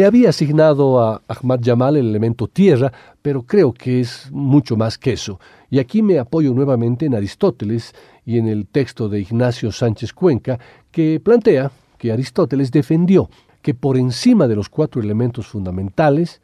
Le 0.00 0.06
había 0.06 0.30
asignado 0.30 0.98
a 0.98 1.20
Ahmad 1.28 1.60
Jamal 1.62 1.94
el 1.94 2.08
elemento 2.08 2.48
tierra, 2.48 2.90
pero 3.20 3.42
creo 3.42 3.74
que 3.74 4.00
es 4.00 4.30
mucho 4.32 4.74
más 4.74 4.96
que 4.96 5.12
eso. 5.12 5.38
Y 5.68 5.78
aquí 5.78 6.00
me 6.00 6.18
apoyo 6.18 6.54
nuevamente 6.54 7.04
en 7.04 7.14
Aristóteles 7.14 7.94
y 8.24 8.38
en 8.38 8.48
el 8.48 8.66
texto 8.66 9.10
de 9.10 9.20
Ignacio 9.20 9.70
Sánchez 9.70 10.14
Cuenca, 10.14 10.58
que 10.90 11.20
plantea 11.20 11.70
que 11.98 12.12
Aristóteles 12.12 12.70
defendió 12.70 13.28
que 13.60 13.74
por 13.74 13.98
encima 13.98 14.48
de 14.48 14.56
los 14.56 14.70
cuatro 14.70 15.02
elementos 15.02 15.48
fundamentales, 15.48 16.40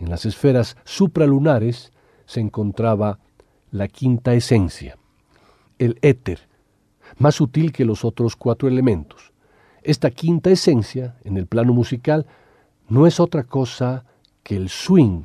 en 0.00 0.08
las 0.08 0.24
esferas 0.24 0.78
supralunares, 0.84 1.92
se 2.24 2.40
encontraba 2.40 3.18
la 3.70 3.88
quinta 3.88 4.32
esencia, 4.32 4.96
el 5.78 5.98
éter, 6.00 6.48
más 7.18 7.34
sutil 7.34 7.70
que 7.70 7.84
los 7.84 8.02
otros 8.02 8.34
cuatro 8.34 8.66
elementos. 8.66 9.34
Esta 9.82 10.10
quinta 10.10 10.48
esencia, 10.48 11.16
en 11.24 11.36
el 11.36 11.46
plano 11.46 11.74
musical, 11.74 12.24
no 12.88 13.06
es 13.06 13.20
otra 13.20 13.44
cosa 13.44 14.04
que 14.42 14.56
el 14.56 14.68
swing, 14.68 15.22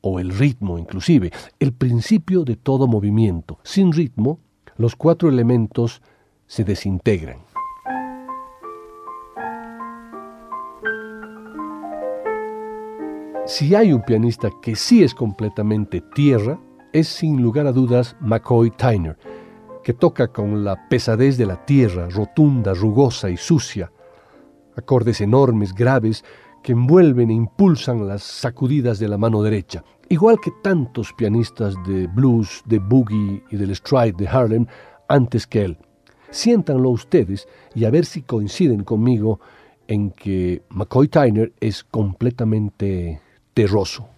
o 0.00 0.20
el 0.20 0.30
ritmo 0.30 0.78
inclusive, 0.78 1.32
el 1.58 1.72
principio 1.72 2.44
de 2.44 2.56
todo 2.56 2.86
movimiento. 2.86 3.58
Sin 3.62 3.92
ritmo, 3.92 4.38
los 4.76 4.96
cuatro 4.96 5.28
elementos 5.28 6.02
se 6.46 6.64
desintegran. 6.64 7.38
Si 13.46 13.74
hay 13.74 13.92
un 13.92 14.02
pianista 14.02 14.50
que 14.60 14.74
sí 14.74 15.02
es 15.02 15.14
completamente 15.14 16.02
tierra, 16.14 16.58
es 16.92 17.08
sin 17.08 17.40
lugar 17.42 17.66
a 17.66 17.72
dudas 17.72 18.16
McCoy 18.20 18.70
Tyner, 18.70 19.18
que 19.82 19.92
toca 19.92 20.28
con 20.28 20.64
la 20.64 20.88
pesadez 20.88 21.36
de 21.36 21.46
la 21.46 21.64
tierra, 21.64 22.08
rotunda, 22.08 22.74
rugosa 22.74 23.30
y 23.30 23.36
sucia, 23.36 23.92
acordes 24.76 25.20
enormes, 25.20 25.74
graves, 25.74 26.24
que 26.64 26.72
envuelven 26.72 27.30
e 27.30 27.34
impulsan 27.34 28.08
las 28.08 28.22
sacudidas 28.22 28.98
de 28.98 29.06
la 29.06 29.18
mano 29.18 29.42
derecha, 29.42 29.84
igual 30.08 30.40
que 30.40 30.50
tantos 30.62 31.12
pianistas 31.12 31.74
de 31.86 32.06
blues, 32.06 32.62
de 32.64 32.78
boogie 32.78 33.44
y 33.50 33.56
del 33.56 33.76
stride 33.76 34.16
de 34.16 34.26
Harlem 34.26 34.66
antes 35.06 35.46
que 35.46 35.66
él. 35.66 35.78
Siéntanlo 36.30 36.88
ustedes 36.88 37.46
y 37.74 37.84
a 37.84 37.90
ver 37.90 38.06
si 38.06 38.22
coinciden 38.22 38.82
conmigo 38.82 39.40
en 39.86 40.10
que 40.10 40.62
McCoy 40.70 41.08
Tyner 41.08 41.52
es 41.60 41.84
completamente 41.84 43.20
terroso. 43.52 44.08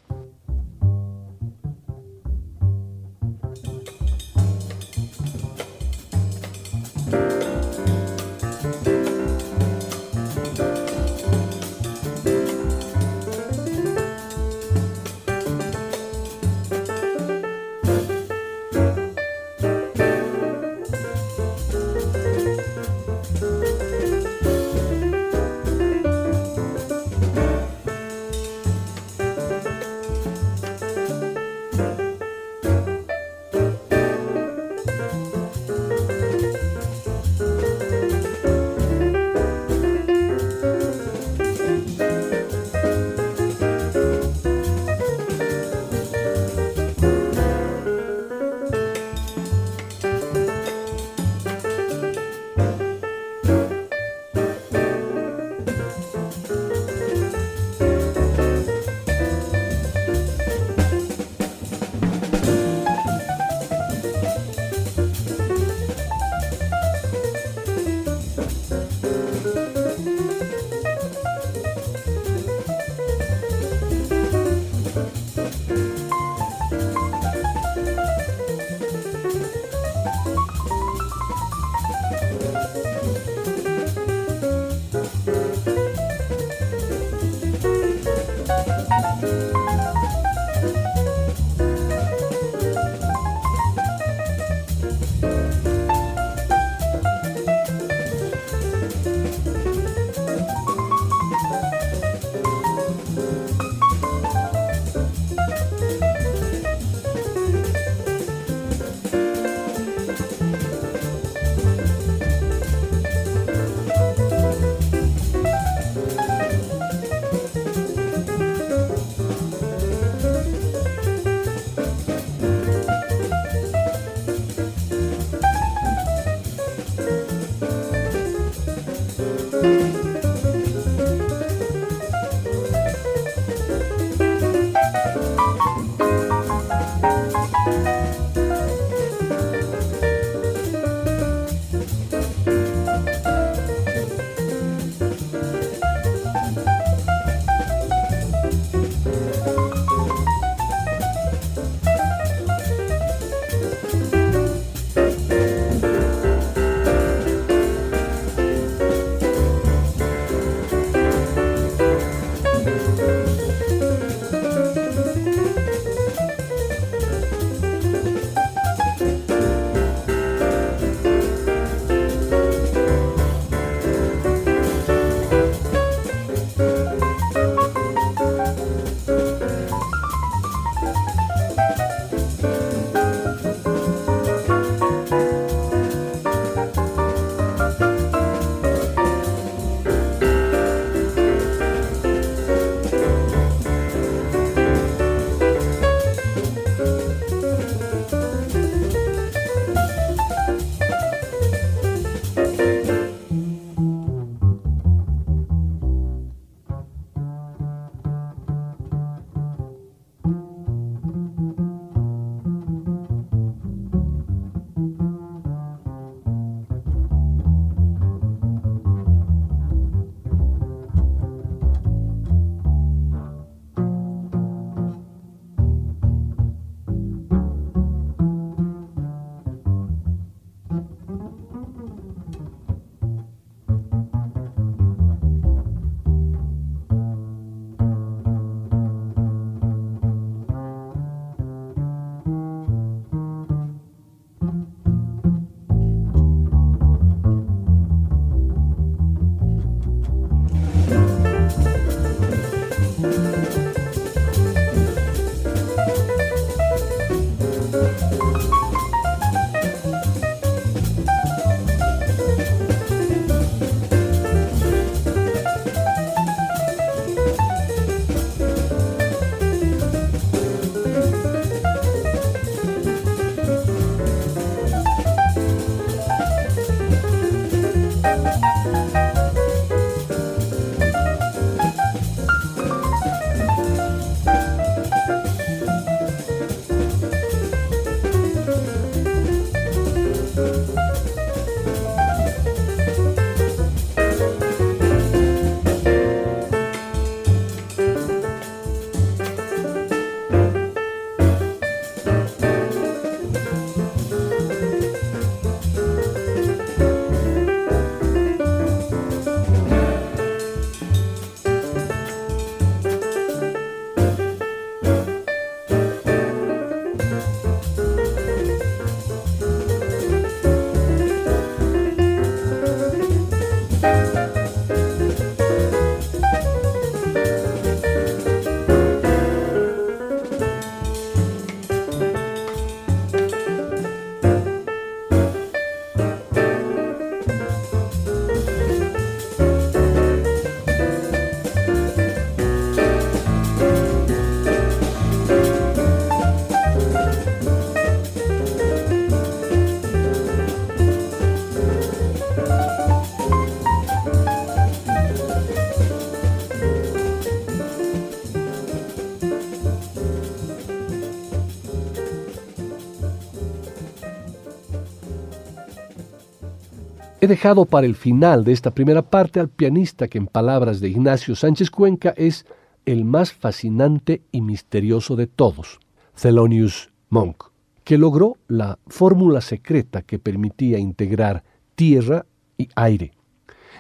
He 367.27 367.29
dejado 367.29 367.65
para 367.65 367.89
el 367.89 367.97
final 367.97 368.45
de 368.45 368.53
esta 368.53 368.73
primera 368.73 369.03
parte 369.03 369.41
al 369.41 369.49
pianista 369.49 370.07
que 370.07 370.17
en 370.17 370.29
palabras 370.29 370.79
de 370.79 370.91
Ignacio 370.91 371.35
Sánchez 371.35 371.73
Cuenca 371.73 372.15
es 372.17 372.47
el 372.85 373.05
más 373.05 373.33
fascinante 373.33 374.23
y 374.31 374.43
misterioso 374.43 375.17
de 375.17 375.27
todos, 375.27 375.81
Thelonious 376.15 376.93
Monk, 377.09 377.47
que 377.83 377.99
logró 377.99 378.37
la 378.47 378.79
fórmula 378.87 379.41
secreta 379.41 380.03
que 380.03 380.21
permitía 380.21 380.79
integrar 380.79 381.43
tierra 381.75 382.27
y 382.57 382.69
aire. 382.77 383.11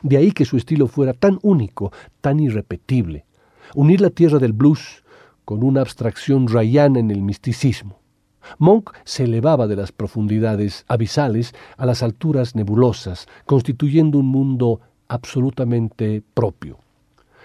De 0.03 0.16
ahí 0.16 0.32
que 0.32 0.44
su 0.44 0.57
estilo 0.57 0.88
fuera 0.88 1.12
tan 1.12 1.38
único, 1.42 1.92
tan 2.20 2.40
irrepetible, 2.40 3.26
unir 3.76 4.01
la 4.01 4.11
tierra 4.11 4.40
del 4.40 4.55
blues 4.55 5.05
con 5.44 5.62
una 5.62 5.82
abstracción 5.82 6.49
rayana 6.49 6.99
en 6.99 7.12
el 7.12 7.22
misticismo. 7.22 8.01
Monk 8.59 8.90
se 9.05 9.24
elevaba 9.24 9.66
de 9.66 9.76
las 9.76 9.92
profundidades 9.92 10.84
abisales 10.88 11.55
a 11.76 11.86
las 11.86 12.03
alturas 12.03 12.55
nebulosas, 12.55 13.28
constituyendo 13.44 14.18
un 14.18 14.26
mundo 14.26 14.80
absolutamente 15.09 16.22
propio. 16.34 16.78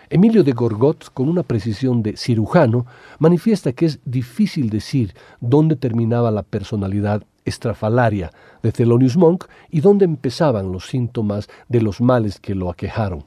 Emilio 0.10 0.43
de 0.43 0.52
Gorgot, 0.52 1.10
con 1.14 1.30
una 1.30 1.43
precisión 1.43 2.04
de 2.04 2.18
cirujano, 2.18 2.86
manifiesta 3.20 3.72
que 3.72 3.86
es 3.86 3.99
difícil 4.04 4.70
decir 4.70 5.14
dónde 5.39 5.78
terminaba 5.78 6.32
la 6.32 6.43
personalidad 6.43 7.24
estrafalaria 7.45 8.32
de 8.62 8.74
Thelonious 8.74 9.16
Monk 9.16 9.45
y 9.70 9.80
dónde 9.80 10.04
empezaban 10.04 10.72
los 10.72 10.88
síntomas 10.88 11.47
de 11.70 11.82
los 11.82 12.02
males 12.02 12.39
que 12.39 12.56
lo 12.56 12.70
aquejaron. 12.70 13.24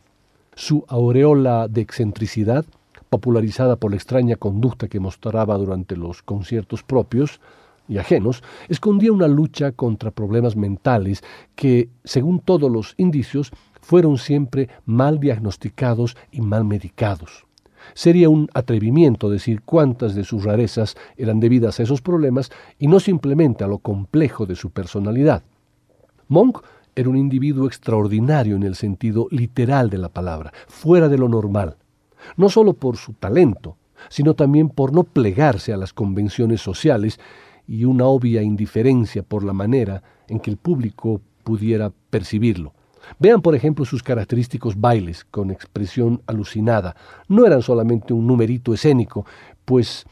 Su 0.54 0.84
aureola 0.88 1.68
de 1.68 1.80
excentricidad, 1.80 2.66
popularizada 3.08 3.76
por 3.76 3.90
la 3.90 3.96
extraña 3.96 4.36
conducta 4.36 4.88
que 4.88 5.00
mostraba 5.00 5.56
durante 5.56 5.96
los 5.96 6.22
conciertos 6.22 6.82
propios, 6.82 7.40
y 7.88 7.98
ajenos, 7.98 8.42
escondía 8.68 9.12
una 9.12 9.28
lucha 9.28 9.72
contra 9.72 10.10
problemas 10.10 10.56
mentales 10.56 11.22
que, 11.54 11.88
según 12.04 12.40
todos 12.40 12.70
los 12.70 12.94
indicios, 12.96 13.52
fueron 13.80 14.18
siempre 14.18 14.68
mal 14.86 15.20
diagnosticados 15.20 16.16
y 16.32 16.40
mal 16.40 16.64
medicados. 16.64 17.44
Sería 17.92 18.30
un 18.30 18.48
atrevimiento 18.54 19.28
decir 19.28 19.60
cuántas 19.62 20.14
de 20.14 20.24
sus 20.24 20.44
rarezas 20.44 20.96
eran 21.18 21.38
debidas 21.38 21.78
a 21.78 21.82
esos 21.82 22.00
problemas 22.00 22.50
y 22.78 22.86
no 22.86 22.98
simplemente 22.98 23.62
a 23.62 23.66
lo 23.66 23.78
complejo 23.78 24.46
de 24.46 24.56
su 24.56 24.70
personalidad. 24.70 25.42
Monk 26.28 26.62
era 26.96 27.10
un 27.10 27.16
individuo 27.16 27.66
extraordinario 27.66 28.56
en 28.56 28.62
el 28.62 28.74
sentido 28.74 29.26
literal 29.30 29.90
de 29.90 29.98
la 29.98 30.08
palabra, 30.08 30.52
fuera 30.66 31.08
de 31.08 31.18
lo 31.18 31.28
normal, 31.28 31.76
no 32.36 32.48
solo 32.48 32.72
por 32.72 32.96
su 32.96 33.12
talento, 33.12 33.76
sino 34.08 34.34
también 34.34 34.68
por 34.70 34.92
no 34.92 35.04
plegarse 35.04 35.72
a 35.72 35.76
las 35.76 35.92
convenciones 35.92 36.60
sociales 36.60 37.20
y 37.66 37.84
una 37.84 38.06
obvia 38.06 38.42
indiferencia 38.42 39.22
por 39.22 39.44
la 39.44 39.52
manera 39.52 40.02
en 40.28 40.40
que 40.40 40.50
el 40.50 40.56
público 40.56 41.20
pudiera 41.42 41.92
percibirlo. 42.10 42.72
Vean, 43.18 43.42
por 43.42 43.54
ejemplo, 43.54 43.84
sus 43.84 44.02
característicos 44.02 44.80
bailes 44.80 45.24
con 45.24 45.50
expresión 45.50 46.22
alucinada. 46.26 46.96
No 47.28 47.46
eran 47.46 47.62
solamente 47.62 48.12
un 48.12 48.26
numerito 48.26 48.72
escénico, 48.72 49.26
pues 49.64 50.06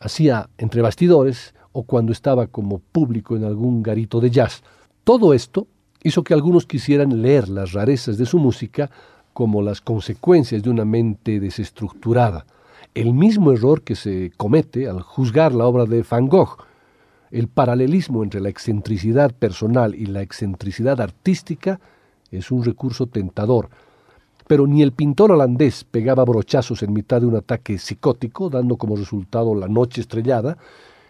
hacía 0.00 0.48
entre 0.58 0.82
bastidores 0.82 1.54
o 1.72 1.82
cuando 1.82 2.12
estaba 2.12 2.46
como 2.46 2.78
público 2.78 3.36
en 3.36 3.44
algún 3.44 3.82
garito 3.82 4.20
de 4.20 4.30
jazz. 4.30 4.62
Todo 5.04 5.34
esto 5.34 5.66
hizo 6.02 6.24
que 6.24 6.34
algunos 6.34 6.66
quisieran 6.66 7.22
leer 7.22 7.48
las 7.48 7.72
rarezas 7.72 8.18
de 8.18 8.26
su 8.26 8.38
música 8.38 8.90
como 9.32 9.62
las 9.62 9.80
consecuencias 9.80 10.62
de 10.62 10.70
una 10.70 10.84
mente 10.84 11.40
desestructurada. 11.40 12.46
El 12.94 13.12
mismo 13.12 13.52
error 13.52 13.82
que 13.82 13.94
se 13.94 14.32
comete 14.36 14.88
al 14.88 15.02
juzgar 15.02 15.54
la 15.54 15.66
obra 15.66 15.84
de 15.84 16.04
Van 16.08 16.26
Gogh, 16.26 16.56
el 17.30 17.48
paralelismo 17.48 18.22
entre 18.22 18.40
la 18.40 18.48
excentricidad 18.48 19.32
personal 19.32 19.94
y 19.94 20.06
la 20.06 20.22
excentricidad 20.22 21.00
artística 21.00 21.80
es 22.30 22.50
un 22.50 22.64
recurso 22.64 23.06
tentador, 23.06 23.68
pero 24.46 24.66
ni 24.66 24.82
el 24.82 24.92
pintor 24.92 25.32
holandés 25.32 25.84
pegaba 25.84 26.24
brochazos 26.24 26.82
en 26.82 26.92
mitad 26.92 27.20
de 27.20 27.26
un 27.26 27.36
ataque 27.36 27.78
psicótico, 27.78 28.48
dando 28.48 28.76
como 28.76 28.96
resultado 28.96 29.54
la 29.54 29.68
noche 29.68 30.00
estrellada, 30.00 30.56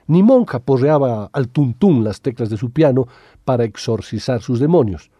ni 0.08 0.22
Monk 0.22 0.54
aporreaba 0.54 1.30
al 1.32 1.48
tuntún 1.48 2.02
las 2.02 2.20
teclas 2.20 2.50
de 2.50 2.56
su 2.56 2.70
piano 2.70 3.06
para 3.44 3.64
exorcizar 3.64 4.40
sus 4.40 4.58
demonios. 4.58 5.10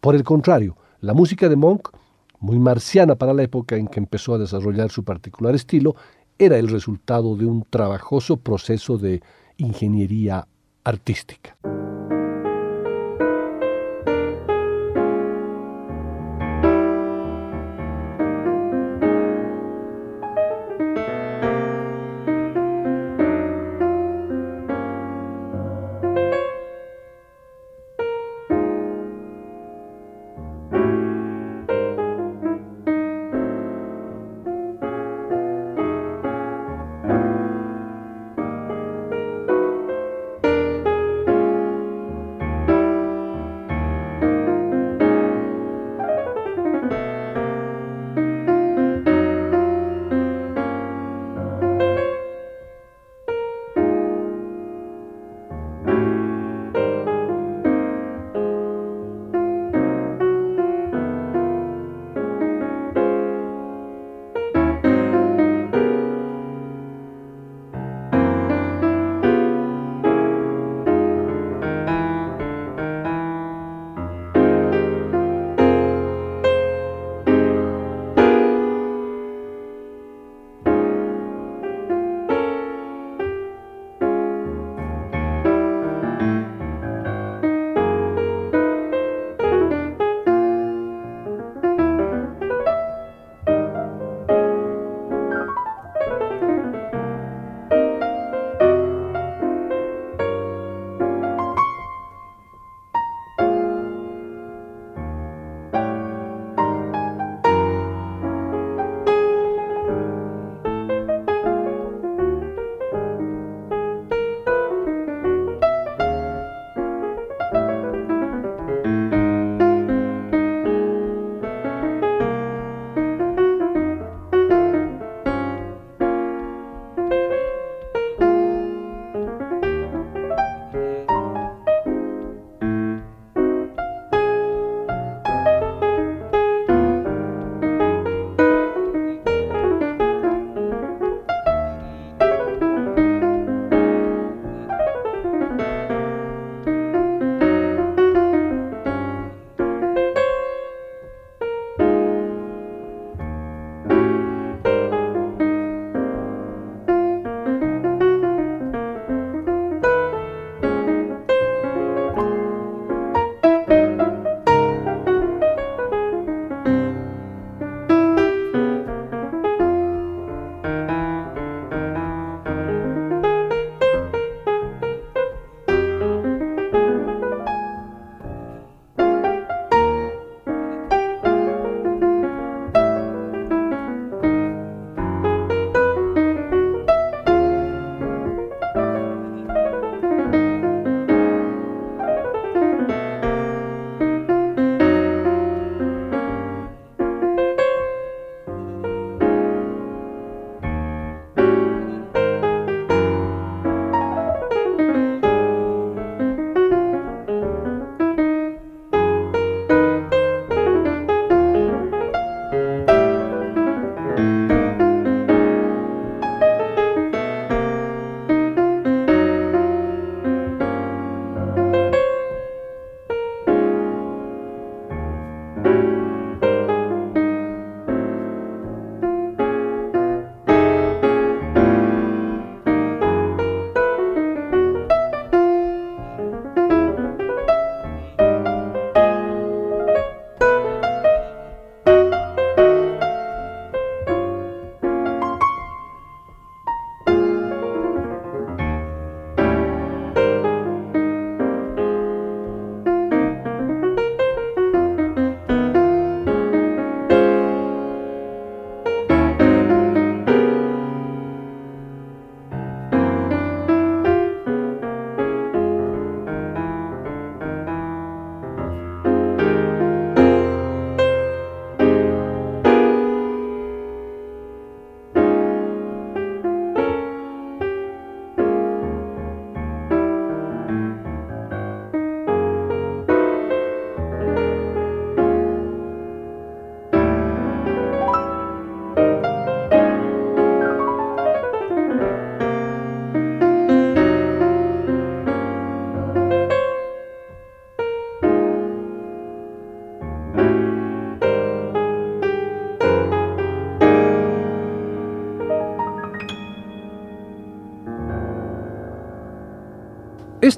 Por 0.00 0.14
el 0.14 0.24
contrario, 0.24 0.76
la 1.00 1.14
música 1.14 1.48
de 1.48 1.56
Monk, 1.56 1.90
muy 2.40 2.58
marciana 2.58 3.16
para 3.16 3.34
la 3.34 3.42
época 3.42 3.76
en 3.76 3.88
que 3.88 3.98
empezó 3.98 4.34
a 4.34 4.38
desarrollar 4.38 4.90
su 4.90 5.04
particular 5.04 5.54
estilo, 5.54 5.96
era 6.38 6.58
el 6.58 6.68
resultado 6.68 7.34
de 7.36 7.46
un 7.46 7.64
trabajoso 7.68 8.36
proceso 8.36 8.98
de 8.98 9.22
ingeniería 9.58 10.46
artística. 10.84 11.56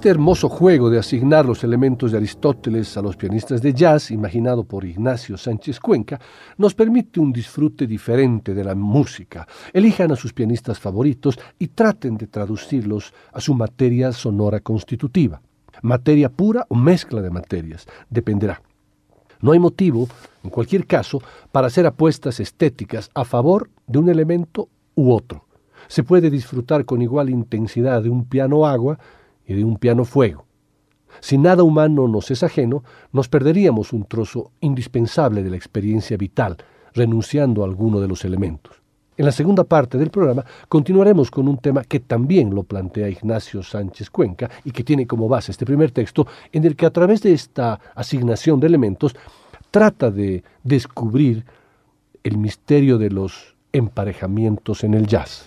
Este 0.09 0.16
hermoso 0.16 0.48
juego 0.48 0.88
de 0.88 0.98
asignar 0.98 1.44
los 1.44 1.62
elementos 1.64 2.11
de 2.11 2.16
Aristóteles 2.16 2.96
a 2.96 3.02
los 3.02 3.14
pianistas 3.14 3.61
de 3.61 3.74
jazz, 3.74 4.11
imaginado 4.11 4.64
por 4.64 4.86
Ignacio 4.86 5.36
Sánchez 5.36 5.78
Cuenca, 5.80 6.18
nos 6.56 6.74
permite 6.74 7.20
un 7.20 7.30
disfrute 7.30 7.86
diferente 7.86 8.54
de 8.54 8.64
la 8.64 8.74
música. 8.74 9.46
Elijan 9.70 10.11
a 10.11 10.16
sus 10.16 10.32
pianistas 10.32 10.80
favoritos 10.80 11.38
y 11.59 11.68
traten 11.68 12.16
de 12.16 12.26
traducirlos 12.26 13.12
a 13.34 13.40
su 13.42 13.52
materia 13.52 14.11
sonora 14.12 14.61
constitutiva. 14.61 15.42
Materia 15.82 16.30
pura 16.30 16.64
o 16.70 16.74
mezcla 16.74 17.20
de 17.20 17.28
materias, 17.28 17.84
dependerá. 18.09 18.62
No 19.42 19.52
hay 19.52 19.59
motivo, 19.59 20.09
en 20.42 20.48
cualquier 20.48 20.86
caso, 20.86 21.20
para 21.52 21.66
hacer 21.66 21.86
apuestas 21.86 22.40
estéticas 22.40 23.11
a 23.12 23.26
favor 23.26 23.68
de 23.86 23.98
un 23.98 24.09
elemento 24.09 24.70
u 24.94 25.12
otro. 25.12 25.44
Se 25.86 26.02
puede 26.02 26.30
disfrutar 26.30 26.86
con 26.86 27.02
igual 27.02 27.28
intensidad 27.28 28.02
de 28.02 28.09
un 28.09 28.24
piano 28.24 28.64
agua 28.64 28.98
y 29.49 29.55
de 29.55 29.64
un 29.64 29.76
piano 29.78 30.05
fuego. 30.05 30.44
Si 31.20 31.38
nada 31.38 31.64
humano 31.64 32.07
nos 32.07 32.30
es 32.30 32.44
ajeno, 32.44 32.84
nos 33.12 33.28
perderíamos 33.28 33.92
un 33.92 34.05
trozo 34.05 34.53
indispensable 34.61 35.42
de 35.42 35.51
la 35.51 35.57
experiencia 35.57 36.16
vital, 36.16 36.57
renunciando 36.94 37.62
a 37.62 37.66
alguno 37.66 37.99
de 37.99 38.07
los 38.07 38.24
elementos. 38.24 38.76
En 39.16 39.24
la 39.24 39.32
segunda 39.32 39.64
parte 39.64 39.99
del 39.99 40.11
programa 40.11 40.44
continuaremos 40.68 41.28
con 41.32 41.49
un 41.49 41.59
tema 41.59 41.82
que 41.82 41.99
también 41.99 42.55
lo 42.55 42.62
plantea 42.62 43.09
Ignacio 43.09 43.64
Sánchez 43.64 44.11
Cuenca 44.11 44.49
y 44.64 44.70
que 44.70 44.84
tiene 44.84 45.09
como 45.09 45.28
base 45.28 45.51
este 45.51 45.66
primer 45.66 45.90
texto, 45.90 46.26
en 46.53 46.64
el 46.64 46.76
que 46.76 46.86
a 46.86 46.92
través 46.92 47.22
de 47.22 47.32
esta 47.32 47.80
asignación 47.96 48.61
de 48.61 48.68
elementos 48.68 49.16
trata 49.72 50.12
de 50.12 50.44
descubrir 50.62 51.44
el 52.22 52.38
misterio 52.38 52.96
de 52.96 53.11
los 53.11 53.57
emparejamientos 53.72 54.84
en 54.84 54.94
el 54.94 55.07
jazz. 55.09 55.46